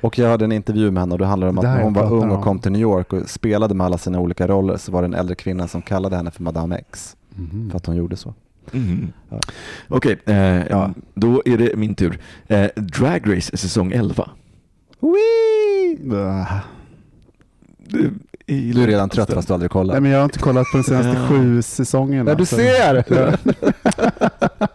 [0.00, 2.12] Och jag hade en intervju med henne och det handlade om att när hon var
[2.12, 2.42] ung och om.
[2.42, 5.14] kom till New York och spelade med alla sina olika roller så var det en
[5.14, 7.16] äldre kvinna som kallade henne för Madame X.
[7.30, 7.70] Mhm.
[7.70, 8.34] För att hon gjorde så.
[8.72, 9.12] Mhm.
[9.28, 9.40] Ja.
[9.88, 10.90] Okej, eh, Ja.
[11.14, 12.18] då är det min tur.
[12.46, 14.28] Eh, Drag Race säsong 11.
[16.12, 16.46] Ah.
[17.86, 18.10] Du,
[18.46, 19.94] Du är redan trött fast du aldrig kollar.
[19.94, 21.28] Nej, men jag har inte kollat på de senaste Ja.
[21.28, 22.30] sju säsongerna.
[22.30, 23.04] Ja, du ser!
[23.08, 23.32] Ja.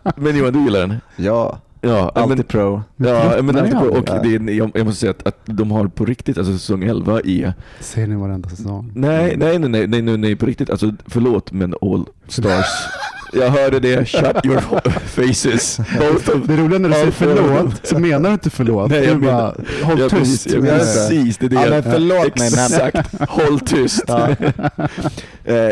[0.15, 0.95] Men Johan, du gillar den?
[1.15, 2.81] Ja, Ja, alltid men, pro.
[2.97, 4.21] ja, men alltid på, och ja.
[4.23, 7.19] det är, jag, jag måste säga att, att de har på riktigt, alltså säsong 11
[7.25, 8.91] är Ser ni varenda säsong?
[8.95, 10.69] Nej, nej, nej, nej, nej, nej, nej på riktigt.
[10.69, 12.65] Alltså förlåt men All Stars.
[13.33, 14.05] Jag hörde det.
[14.05, 14.61] Shut your
[15.07, 15.77] faces.
[15.77, 18.91] Both of Det roliga när du säger förlåt så menar du inte förlåt.
[18.91, 20.15] Nej, jag du bara, håll Ja, tyst.
[20.15, 21.55] precis, ja, Ja, precis, det är det.
[21.55, 23.29] Ja, jag- men förlåt mig, men- Exakt.
[23.29, 24.03] Håll tyst.
[24.07, 24.27] Ja.
[25.53, 25.71] eh,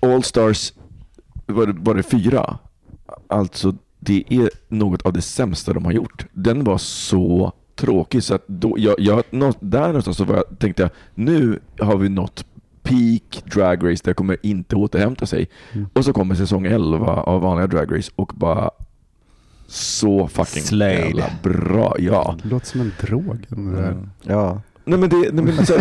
[0.00, 0.72] All Stars
[1.46, 2.58] var det, var det fyra.
[3.28, 3.74] Alltså
[4.04, 6.26] det är något av det sämsta de har gjort.
[6.32, 10.58] Den var så tråkig så att då, jag, jag, nå- där någonstans så var jag,
[10.58, 12.44] tänkte jag nu har vi nått
[12.82, 15.48] peak Drag Race, det kommer inte återhämta sig.
[15.72, 15.86] Mm.
[15.92, 18.70] Och så kommer säsong 11 av vanliga Drag Race och bara
[19.66, 20.92] så fucking Slade.
[20.94, 21.96] jävla bra.
[21.98, 22.36] Ja.
[22.42, 23.46] Det låter som en drog.
[23.56, 24.08] Mm.
[24.22, 24.60] Ja.
[24.84, 25.74] Nej men, det, nej, men så,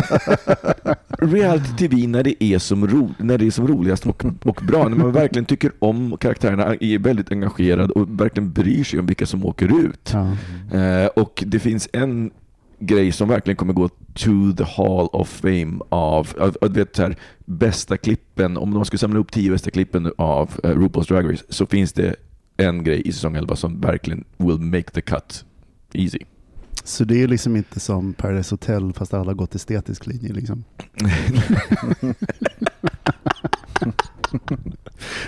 [1.18, 4.90] reality TV när det är som, ro, när det är som roligast och, och bra,
[4.90, 9.26] när man verkligen tycker om karaktärerna, är väldigt engagerad och verkligen bryr sig om vilka
[9.26, 10.14] som åker ut.
[10.14, 10.78] Ja.
[10.80, 12.32] Eh, och det finns en
[12.80, 17.02] grej som verkligen kommer gå to the hall of fame av, av, av vet, så
[17.02, 18.58] här, bästa klippen.
[18.58, 21.94] Om man skulle samla upp tio bästa klippen av uh, RuPaul's Drag Race så finns
[21.94, 22.16] det
[22.58, 25.46] en grej i säsong 11 som verkligen will make the cut
[25.94, 26.20] easy.
[26.84, 30.64] Så det är liksom inte som Paradise Hotel fast alla har gått estetisk linje liksom.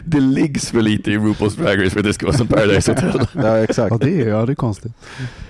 [0.06, 2.92] det liggs för lite i RuPaul's Drag Race för att det ska vara som Paradise
[2.92, 3.28] Hotel.
[3.44, 3.92] Ja, exakt.
[3.92, 4.94] Ja det är, ja, det är konstigt.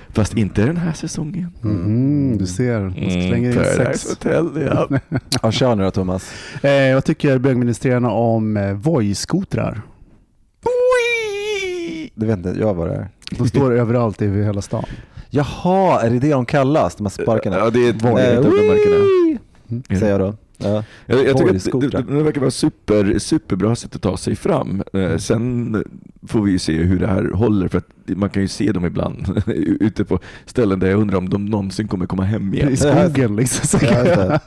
[0.09, 1.51] Fast inte den här säsongen.
[1.63, 4.09] Mm, du ser, man slänger in Paradise sex.
[4.09, 4.89] Hotel, ja.
[5.41, 6.31] Ja, kör nu då Thomas.
[6.63, 9.81] Eh, vad tycker bögministrierna om eh, Voi-skotrar?
[12.15, 13.09] Det vet inte jag vad det är.
[13.31, 14.85] De står överallt i hela stan.
[15.35, 16.95] Jaha, är det det de kallas?
[16.95, 17.57] De här sparkarna?
[17.57, 18.95] Ja, det är två Eh, av de märkena.
[18.95, 19.39] wii!
[19.99, 20.33] Säger jag då.
[20.57, 20.83] Ja.
[21.05, 24.83] Jag, jag tycker att det, det, verkar vara super, superbra sätt att ta sig fram.
[24.93, 25.83] Eh, sen
[26.27, 28.85] får vi ju se hur det här håller för att man kan ju se dem
[28.85, 29.43] ibland
[29.79, 32.69] ute på ställen där jag undrar om de någonsin kommer komma hem igen.
[32.69, 33.79] I skogen liksom.
[33.95, 34.39] Ja.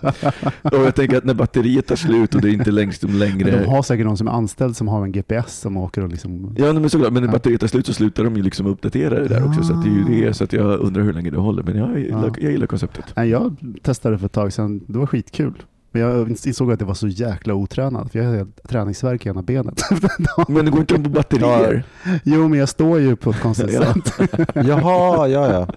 [0.63, 3.51] Och jag tänker att när batteriet tar slut och det är inte längst Men längre
[3.51, 6.55] de har säkert någon som är anställd som har en GPS som åker och liksom...
[6.59, 9.29] Ja men såklart, men när batteriet tar slut så slutar de ju liksom uppdatera det
[9.29, 11.63] där också så det är ju det så att jag undrar hur länge det håller
[11.63, 12.35] men jag gillar, Ja.
[12.41, 13.05] jag gillar konceptet.
[13.17, 15.63] Jag testade för ett tag sedan, det var skitkul.
[15.99, 19.43] Men jag insåg att det var så jäkla otränad, för jag hade träningsvärk i ena
[19.43, 19.81] benet.
[20.49, 21.85] Men det går inte på batterier.
[22.25, 23.95] jo, men jag står ju på ett konstigt Ja.
[23.95, 24.15] sätt.
[24.55, 25.69] Jaha, ja ja.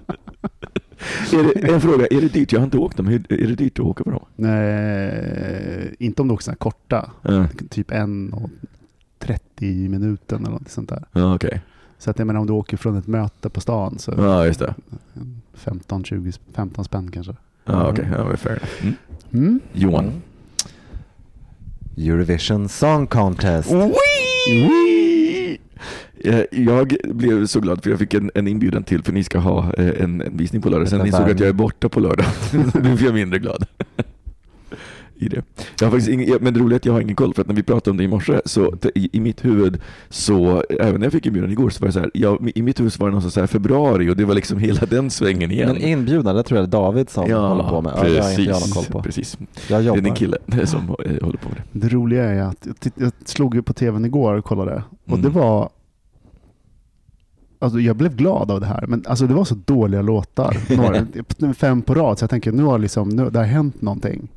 [1.34, 2.52] Är det, en fråga, är det dyrt?
[2.52, 3.08] Jag har inte åkt dem.
[3.08, 4.26] Är det dyrt att åka på dem?
[4.36, 8.50] Nej, inte om du åker sådana korta, Ja, typ en och
[9.20, 11.04] 30 minuten eller något sånt där.
[11.12, 11.62] ja okej.
[11.98, 14.60] Så att jag menar om du åker från ett möte på stan så Ja just
[14.60, 14.74] det.
[15.54, 17.36] 15, 20, 15 spänn kanske.
[17.66, 18.60] Ja okej, ja, men fair.
[18.82, 18.94] Mm.
[19.34, 19.60] Mm.
[19.74, 20.06] Johan.
[20.06, 20.22] Mm.
[21.98, 23.72] Eurovision Song Contest.
[23.72, 25.58] Wee!
[26.24, 29.40] Eh, Jag blev så glad för jag fick en, en inbjudan till för ni ska
[29.40, 30.90] ha eh, en, en visning på lördag.
[30.90, 32.26] Sen insåg jag att jag är borta på lördag.
[32.84, 33.66] nu blir jag mindre glad.
[35.22, 35.42] I det.
[35.80, 37.42] Jag har faktiskt ingen, jag- men det roliga är att jag har ingen koll för
[37.42, 41.00] att när vi pratade om det i morse så i, i mitt huvud så även
[41.00, 43.00] när jag fick inbjudan igår så var det så här, jag, i mitt huvud så
[43.04, 45.68] var det någon så här februari och det var liksom hela den svängen igen.
[45.68, 47.94] Men inbjudna, det tror jag är David som håller på med.
[47.98, 49.02] Ja, det har inte jag någon koll på.
[49.04, 49.38] precis.
[49.70, 51.80] Jag Det är din kille som eh, håller på med det.
[51.80, 55.22] Det roliga är att jag, jag slog ju på tvn igår och kollade och Mm.
[55.22, 55.70] det var
[57.64, 60.58] Alltså jag blev glad av det här, men alltså det var så dåliga låtar.
[61.40, 64.28] Några, fem på rad, så jag tänker nu har, liksom, nu, det har hänt någonting.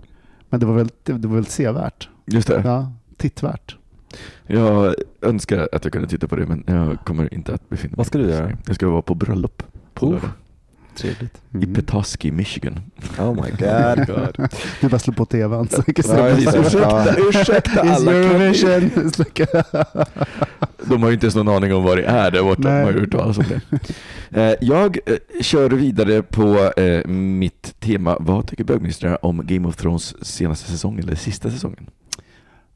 [0.48, 2.08] Men det var väl, det, var väl sevvärt.
[2.26, 2.62] Just det.
[2.64, 3.76] Ja, tittvärt.
[4.46, 7.96] Jag önskar att jag kunde titta på det men jag kommer inte att befinna mig
[7.96, 8.52] Vad ska du göra?
[8.66, 9.62] Jag ska vara på bröllop
[9.94, 10.12] på Oh.
[10.12, 10.30] lördag.
[10.96, 11.40] Trevligt.
[11.62, 12.80] I Petoskey, Michigan.
[13.18, 14.48] Oh my god.
[14.80, 15.68] Du bara slår på tvn.
[15.68, 16.28] Så Ja.
[16.28, 18.90] Ursäkta, ursäkta alla Eurovision.
[20.86, 22.62] De har ju inte ens någon aning om vad det är där borta.
[22.62, 23.60] De har hört talas om det.
[24.42, 28.16] Eh, Jag eh, kör vidare på eh, mitt tema.
[28.20, 31.86] Vad tycker bögministrarna om Game of Thrones senaste säsong eller sista säsongen?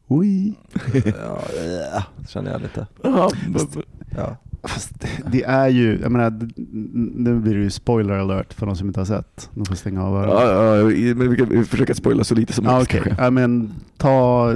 [0.08, 0.54] Oj.
[1.04, 1.42] ja,
[1.92, 2.86] ja, känner jag lite.
[4.16, 4.36] Ja.
[4.62, 6.48] Fast det är ju, jag menar,
[7.16, 9.50] nu blir det ju spoiler alert för de som inte har sett.
[9.54, 10.36] De får stänga av öronen.
[10.36, 13.00] ja, ja, men vi kan försöka spoila så lite som möjligt okej.
[13.04, 13.24] kanske.
[13.24, 14.52] Ja, men ta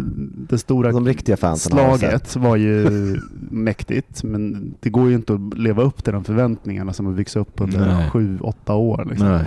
[0.49, 2.87] det stora De riktiga fansen slaget var ju
[3.51, 7.37] mäktigt, men det går ju inte att leva upp till de förväntningarna som har byggts
[7.37, 8.11] upp under Nej.
[8.11, 9.07] sju, åtta år.
[9.11, 9.29] Liksom.
[9.29, 9.45] Nej.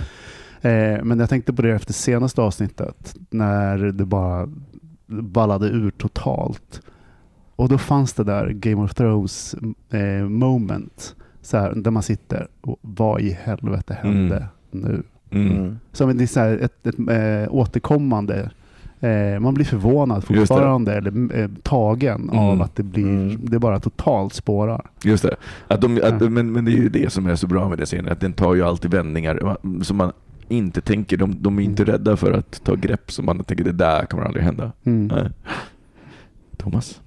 [0.72, 4.48] Eh, men jag tänkte på det efter senaste avsnittet, när det bara
[5.06, 6.82] ballade ur totalt.
[7.56, 9.54] Och då fanns det där Game of Thrones
[9.90, 15.02] eh, moment, så här, där man sitter och vad i helvete hände nu?
[15.30, 15.56] Mm.
[15.56, 15.78] Mm.
[15.92, 18.50] Som det är så här ett, ett äh, återkommande,
[19.00, 22.38] eh, man blir förvånad fortfarande, eller eh, tagen Mm.
[22.38, 23.38] av att det blir, Mm.
[23.42, 24.86] det bara totalt spårar.
[25.04, 25.36] Just det.
[25.68, 26.28] Att de, att, Ja.
[26.28, 28.32] men, men det är ju det som är så bra med den scenen, att den
[28.32, 30.12] tar ju alltid vändningar som man
[30.48, 31.16] inte tänker.
[31.16, 31.92] De, de är inte Mm.
[31.92, 34.72] rädda för att ta grepp som man tänker det där kommer aldrig hända.
[34.84, 35.12] Mm.
[36.56, 37.00] Thomas,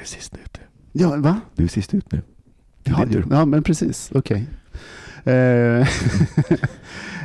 [0.00, 0.60] är sist ut.
[0.92, 1.40] Ja, va?
[1.54, 2.22] Du är sist ut nu.
[2.82, 3.24] Ja, tur.
[3.30, 4.10] ja men precis.
[4.14, 4.46] Okej.
[5.24, 5.88] Eh,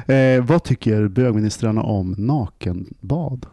[0.16, 3.46] eh, vad tycker bögministrarna om nakenbad?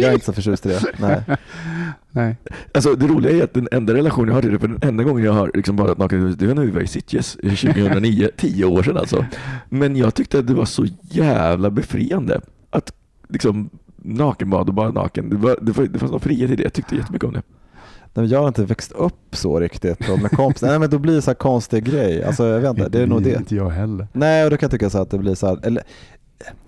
[0.00, 0.80] Jag är inte så förtjust i det.
[0.98, 1.22] Nej.
[2.10, 2.36] Nej.
[2.74, 5.04] Alltså det roliga är att den enda relation jag har till det, för den enda
[5.04, 8.64] gången jag har liksom badat naken, det var när vi var i Sitges 2009, tio
[8.64, 9.26] år sedan alltså.
[9.68, 12.40] Men jag tyckte att det var så jävla befriande
[12.70, 12.92] att
[13.28, 13.70] liksom
[14.02, 15.30] nakenbad och bara naken.
[15.30, 17.42] Det, var, det, var, det fanns någon frihet i det, jag tyckte jättemycket om det.
[18.14, 20.68] Nej, men Jag har inte växt upp så riktigt och med kompisar.
[20.68, 22.24] Nej men då blir det så här konstig grej.
[22.24, 23.34] Alltså jag vet inte, det är nog det.
[23.34, 24.08] Inte jag heller.
[24.12, 25.82] Nej och då kan jag tycka så att det blir så här, eller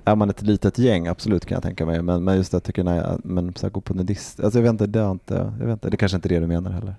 [0.05, 2.63] är man ett litet gäng, absolut kan jag tänka mig, men, men just det, jag
[2.63, 5.53] tycker nej, men så här, gå på nudist, alltså jag vet inte, det har inte,
[5.59, 6.95] jag vet inte, det kanske inte är det du menar heller.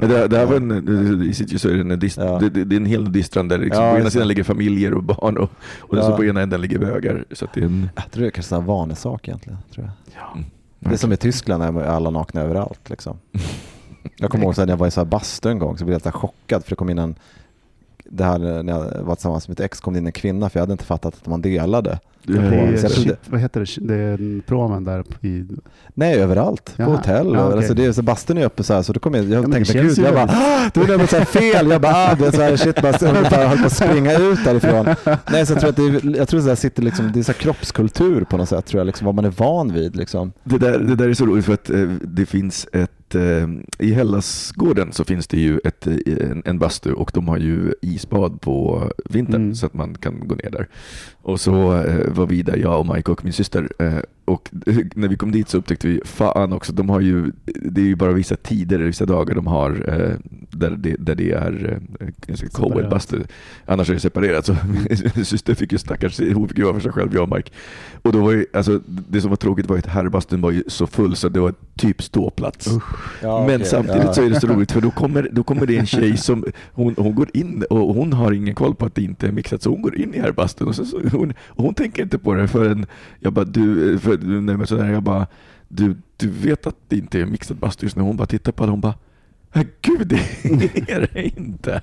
[0.00, 2.38] Det, det, här var en, I sitt ljus är det en, dist, Ja.
[2.38, 5.02] det, det, är en hel distran där liksom, Ja, på ena sidan ligger familjer och
[5.02, 6.02] barn och, och Ja.
[6.02, 7.24] så på ena änden ligger bögar.
[7.32, 9.58] Så det är en, Jag tror det är kanske en vanesak egentligen.
[9.74, 10.32] Tror jag.
[10.32, 10.44] Mm.
[10.78, 12.90] Det är som i Tyskland när alla nakna överallt.
[12.90, 13.18] Liksom.
[14.16, 16.12] Jag kommer ihåg när jag var i så här bastu en gång så blev jag
[16.12, 17.14] här chockad för det kom in en
[18.04, 20.58] det här när jag var tillsammans med ett ex kom det in en kvinna för
[20.58, 21.98] jag hade inte fattat att man delade.
[22.22, 23.86] Det Det är- så shit, vad heter det?
[23.86, 25.44] Det är en promen där i...
[25.94, 26.72] Nej, överallt.
[26.76, 26.88] På Jaha.
[26.96, 27.26] hotell.
[27.34, 27.56] Ja, okej.
[27.58, 29.52] alltså, det är, så bastun är uppe så här så då kom jag, jag det
[29.52, 31.70] tänkte gud, jag bara "Ah, det var något så här fel.
[31.70, 34.18] Jag bara ah, det är så här, shit, bara, jag bara höll på att springa
[34.18, 34.86] ut därifrån.
[35.32, 37.18] Nej, så jag tror att det är, jag tror att det här sitter liksom, det
[37.18, 39.96] är så här kroppskultur på något sätt tror jag, liksom, vad man är van vid
[39.96, 40.32] liksom.
[40.44, 43.48] Det där, det där är så roligt för att eh, det finns ett, eh,
[43.78, 45.96] i Hellasgården så finns det ju ett, eh,
[46.30, 49.54] en, en bastu och de har ju isbad på vintern Mm.
[49.54, 50.68] så att man kan gå ner där.
[51.22, 53.68] Och så eh, var vi där, jag och Mike och min syster.
[54.26, 54.50] Eh, och
[54.94, 57.96] när vi kom dit så upptäckte vi, fan också, de har ju, det är ju
[57.96, 60.16] bara vissa tider, vissa dagar de har eh,
[60.50, 62.06] där, det, där det är eh,
[62.52, 63.22] co-ed-bastu.
[63.66, 64.46] Annars är det separerat.
[64.46, 64.56] Så
[65.14, 67.50] min syster fick ju stackars, hon fick ju vara för sig själv, jag och Mike.
[68.02, 70.86] Och då var ju, alltså, det som var tråkigt var att herrbastun var ju så
[70.86, 72.68] full så det var typ ståplats.
[73.22, 74.12] Ja, Men okej, samtidigt ja.
[74.12, 76.94] så är det så roligt för då kommer, då kommer det en tjej som hon,
[76.98, 79.70] hon går in och hon har ingen koll på att det inte är mixat så
[79.70, 82.48] hon går in i herrbastun och, så, så, hon, och hon tänker inte på det
[82.48, 82.86] förrän
[83.18, 85.26] jag bara du, för, nej, men sådär, jag bara
[85.68, 88.02] du, du vet att det inte är mixat bastu just nu.
[88.02, 88.94] Hon bara tittar på det hon bara
[89.52, 90.20] "Nej, Gud, det
[90.92, 91.82] är det inte.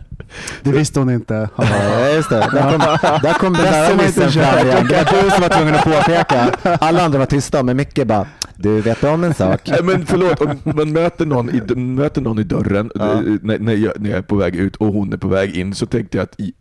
[0.64, 1.50] Det visste hon inte.
[1.56, 2.36] Ja, just det.
[2.54, 2.80] Där kom,
[3.24, 4.86] där kom besserwissern fram igen.
[4.90, 6.52] Det var du som var tvungen att påpeka.
[6.82, 9.62] Alla andra var tysta, men Micke bara, du vet om en sak.
[9.70, 13.14] Nej, men förlåt, om man möter någon i, möter någon i dörren Ja.
[13.14, 15.56] eh, när, när, jag, när jag är på väg ut och hon är på väg
[15.58, 16.54] in så tänkte jag att i,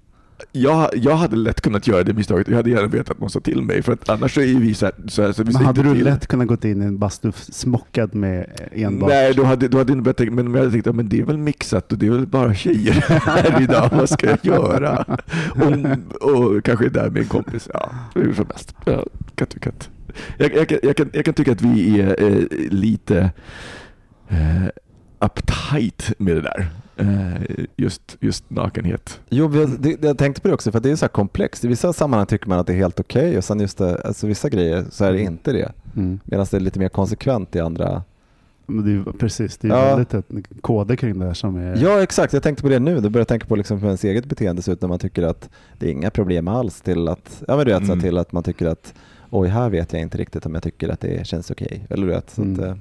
[0.53, 2.49] jag, jag hade lätt kunnat göra det misstaget.
[2.49, 4.59] Jag hade gärna vetat att någon sa till mig för att annars så är ju
[4.61, 6.05] vi så här, så, här, så Men hade du till.
[6.05, 9.09] lätt kunnat gå in i en bastu smockad med enbart...
[9.11, 11.21] Nej, då hade, då hade jag inte tänka, men jag hade tänkt att men det
[11.21, 15.05] är väl mixat och det är väl bara tjejer här idag, vad ska jag göra?
[15.51, 18.75] Och, och kanske där med en kompis, ja, hur som helst.
[18.85, 19.91] Jag kan tycka att,
[20.39, 23.31] jag, jag, kan- jag, kan, jag kan tycka att vi är eh, lite
[24.29, 24.67] eh,
[25.19, 26.67] uptight med det där.
[26.99, 29.21] Eh, just, just nakenhet.
[29.29, 31.65] Jo, det, jag tänkte på det också, för att det är så här komplext.
[31.65, 34.27] I vissa sammanhang tycker man att det är helt okej och sen just det, alltså
[34.27, 35.73] vissa grejer så är det inte det.
[35.97, 36.21] Mm.
[36.25, 38.03] Medan det är lite mer konsekvent i andra.
[38.67, 39.97] Men det är, precis, det är Ja.
[39.97, 40.27] väldigt ett
[40.61, 41.77] koder kring det här som är...
[41.83, 42.33] Ja, exakt.
[42.33, 42.95] Jag tänkte på det nu.
[43.01, 45.49] Då börjar jag tänka på liksom ens eget beteende så ut när man tycker att
[45.79, 48.01] det är inga problem alls till att, ja men du vet, Mm.
[48.01, 48.95] till att man tycker att
[49.31, 51.87] oj, här vet jag inte riktigt om jag tycker att det känns okej.
[51.91, 52.65] Eller du vet, så att, Mm.
[52.65, 52.77] eh,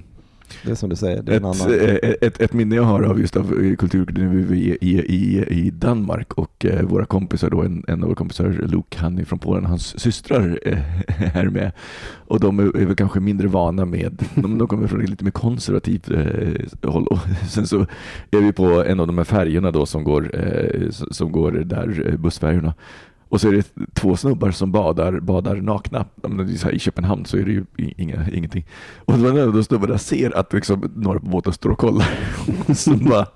[0.64, 1.74] det är som du säger, det är en Ett, annan.
[1.80, 6.32] eh, ett, ett minne jag har av just av eh, kulturakademi i, i, i, Danmark
[6.32, 9.64] och eh, våra kompisar då, en, en av våra kompisar, Luke, han är från Polen,
[9.64, 10.58] hans systrar
[11.34, 11.72] är med.
[12.28, 16.08] Och de är, väl kanske mindre vana med, de, de kommer från lite mer konservativt
[16.82, 17.06] håll.
[17.06, 17.18] Och
[17.48, 17.80] sen så
[18.30, 20.30] är vi på en av de här färgerna då som går,
[21.12, 22.74] som- går där, bussfärjorna.
[23.28, 26.04] Och så är det två snubbar som badar, badar nakna.
[26.72, 28.66] I Köpenhamn så är det ju inga, ingenting.
[29.04, 32.08] Och det var när de snubbarna ser att liksom några på båten står och kollar.
[32.74, 33.26] så bara,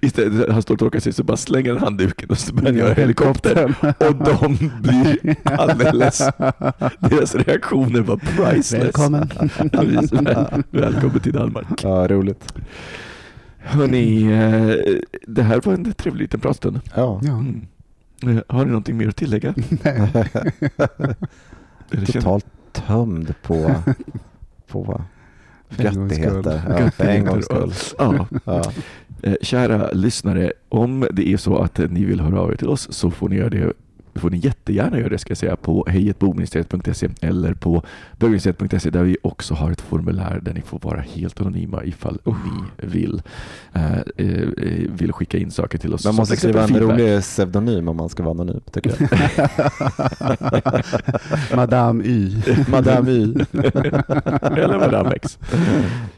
[0.00, 2.78] istället, han står och torkar sig så bara slänger han handduken och så börjar han
[2.78, 3.74] göra helikopter.
[3.98, 6.18] Och de blir alldeles...
[6.98, 8.72] Deras reaktioner var priceless.
[8.84, 9.30] Välkommen.
[9.72, 11.66] Väl- Välkommen till Danmark.
[11.82, 12.52] Ja, roligt.
[13.58, 14.94] Hörni, eh,
[15.26, 16.80] det här var en trevlig liten pratstund.
[16.94, 17.20] Ja.
[17.24, 17.32] Ja.
[17.32, 17.66] Mm.
[18.48, 19.54] Har ni någonting mer att tillägga?
[21.92, 23.74] Känner- Totalt tömd på,
[24.68, 25.02] på
[25.78, 26.62] göttigheter.
[26.78, 27.72] Ja, för en gångs skull.
[27.98, 28.26] Ja.
[28.44, 28.62] Ja.
[29.22, 32.92] Eh, Kära lyssnare, om det är så att ni vill höra av er till oss
[32.92, 33.72] så får ni göra det
[34.20, 37.82] får ni jättegärna göra det ska jag säga på hejetboministeriet.se eller på
[38.18, 42.86] bögministeriet.se där vi också har ett formulär där ni får vara helt anonyma ifall ni
[42.86, 43.22] vill,
[43.72, 44.48] eh, eh,
[44.88, 46.04] vill skicka in saker till oss.
[46.04, 46.98] Man måste skriva en feedback.
[46.98, 49.10] rolig pseudonym om man ska vara anonym, tycker jag.
[51.56, 52.42] Madame Y.
[52.68, 53.34] Madame Y.
[54.42, 55.38] eller Madame X.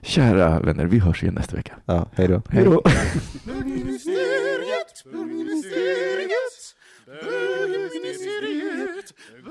[0.02, 1.72] Kära vänner, vi hörs igen nästa vecka.
[1.86, 2.42] Ja, hej då.
[2.50, 2.82] Hej då!
[3.44, 6.74] Bögministeriet, bögministeriet,
[7.06, 7.57] bögministeriet.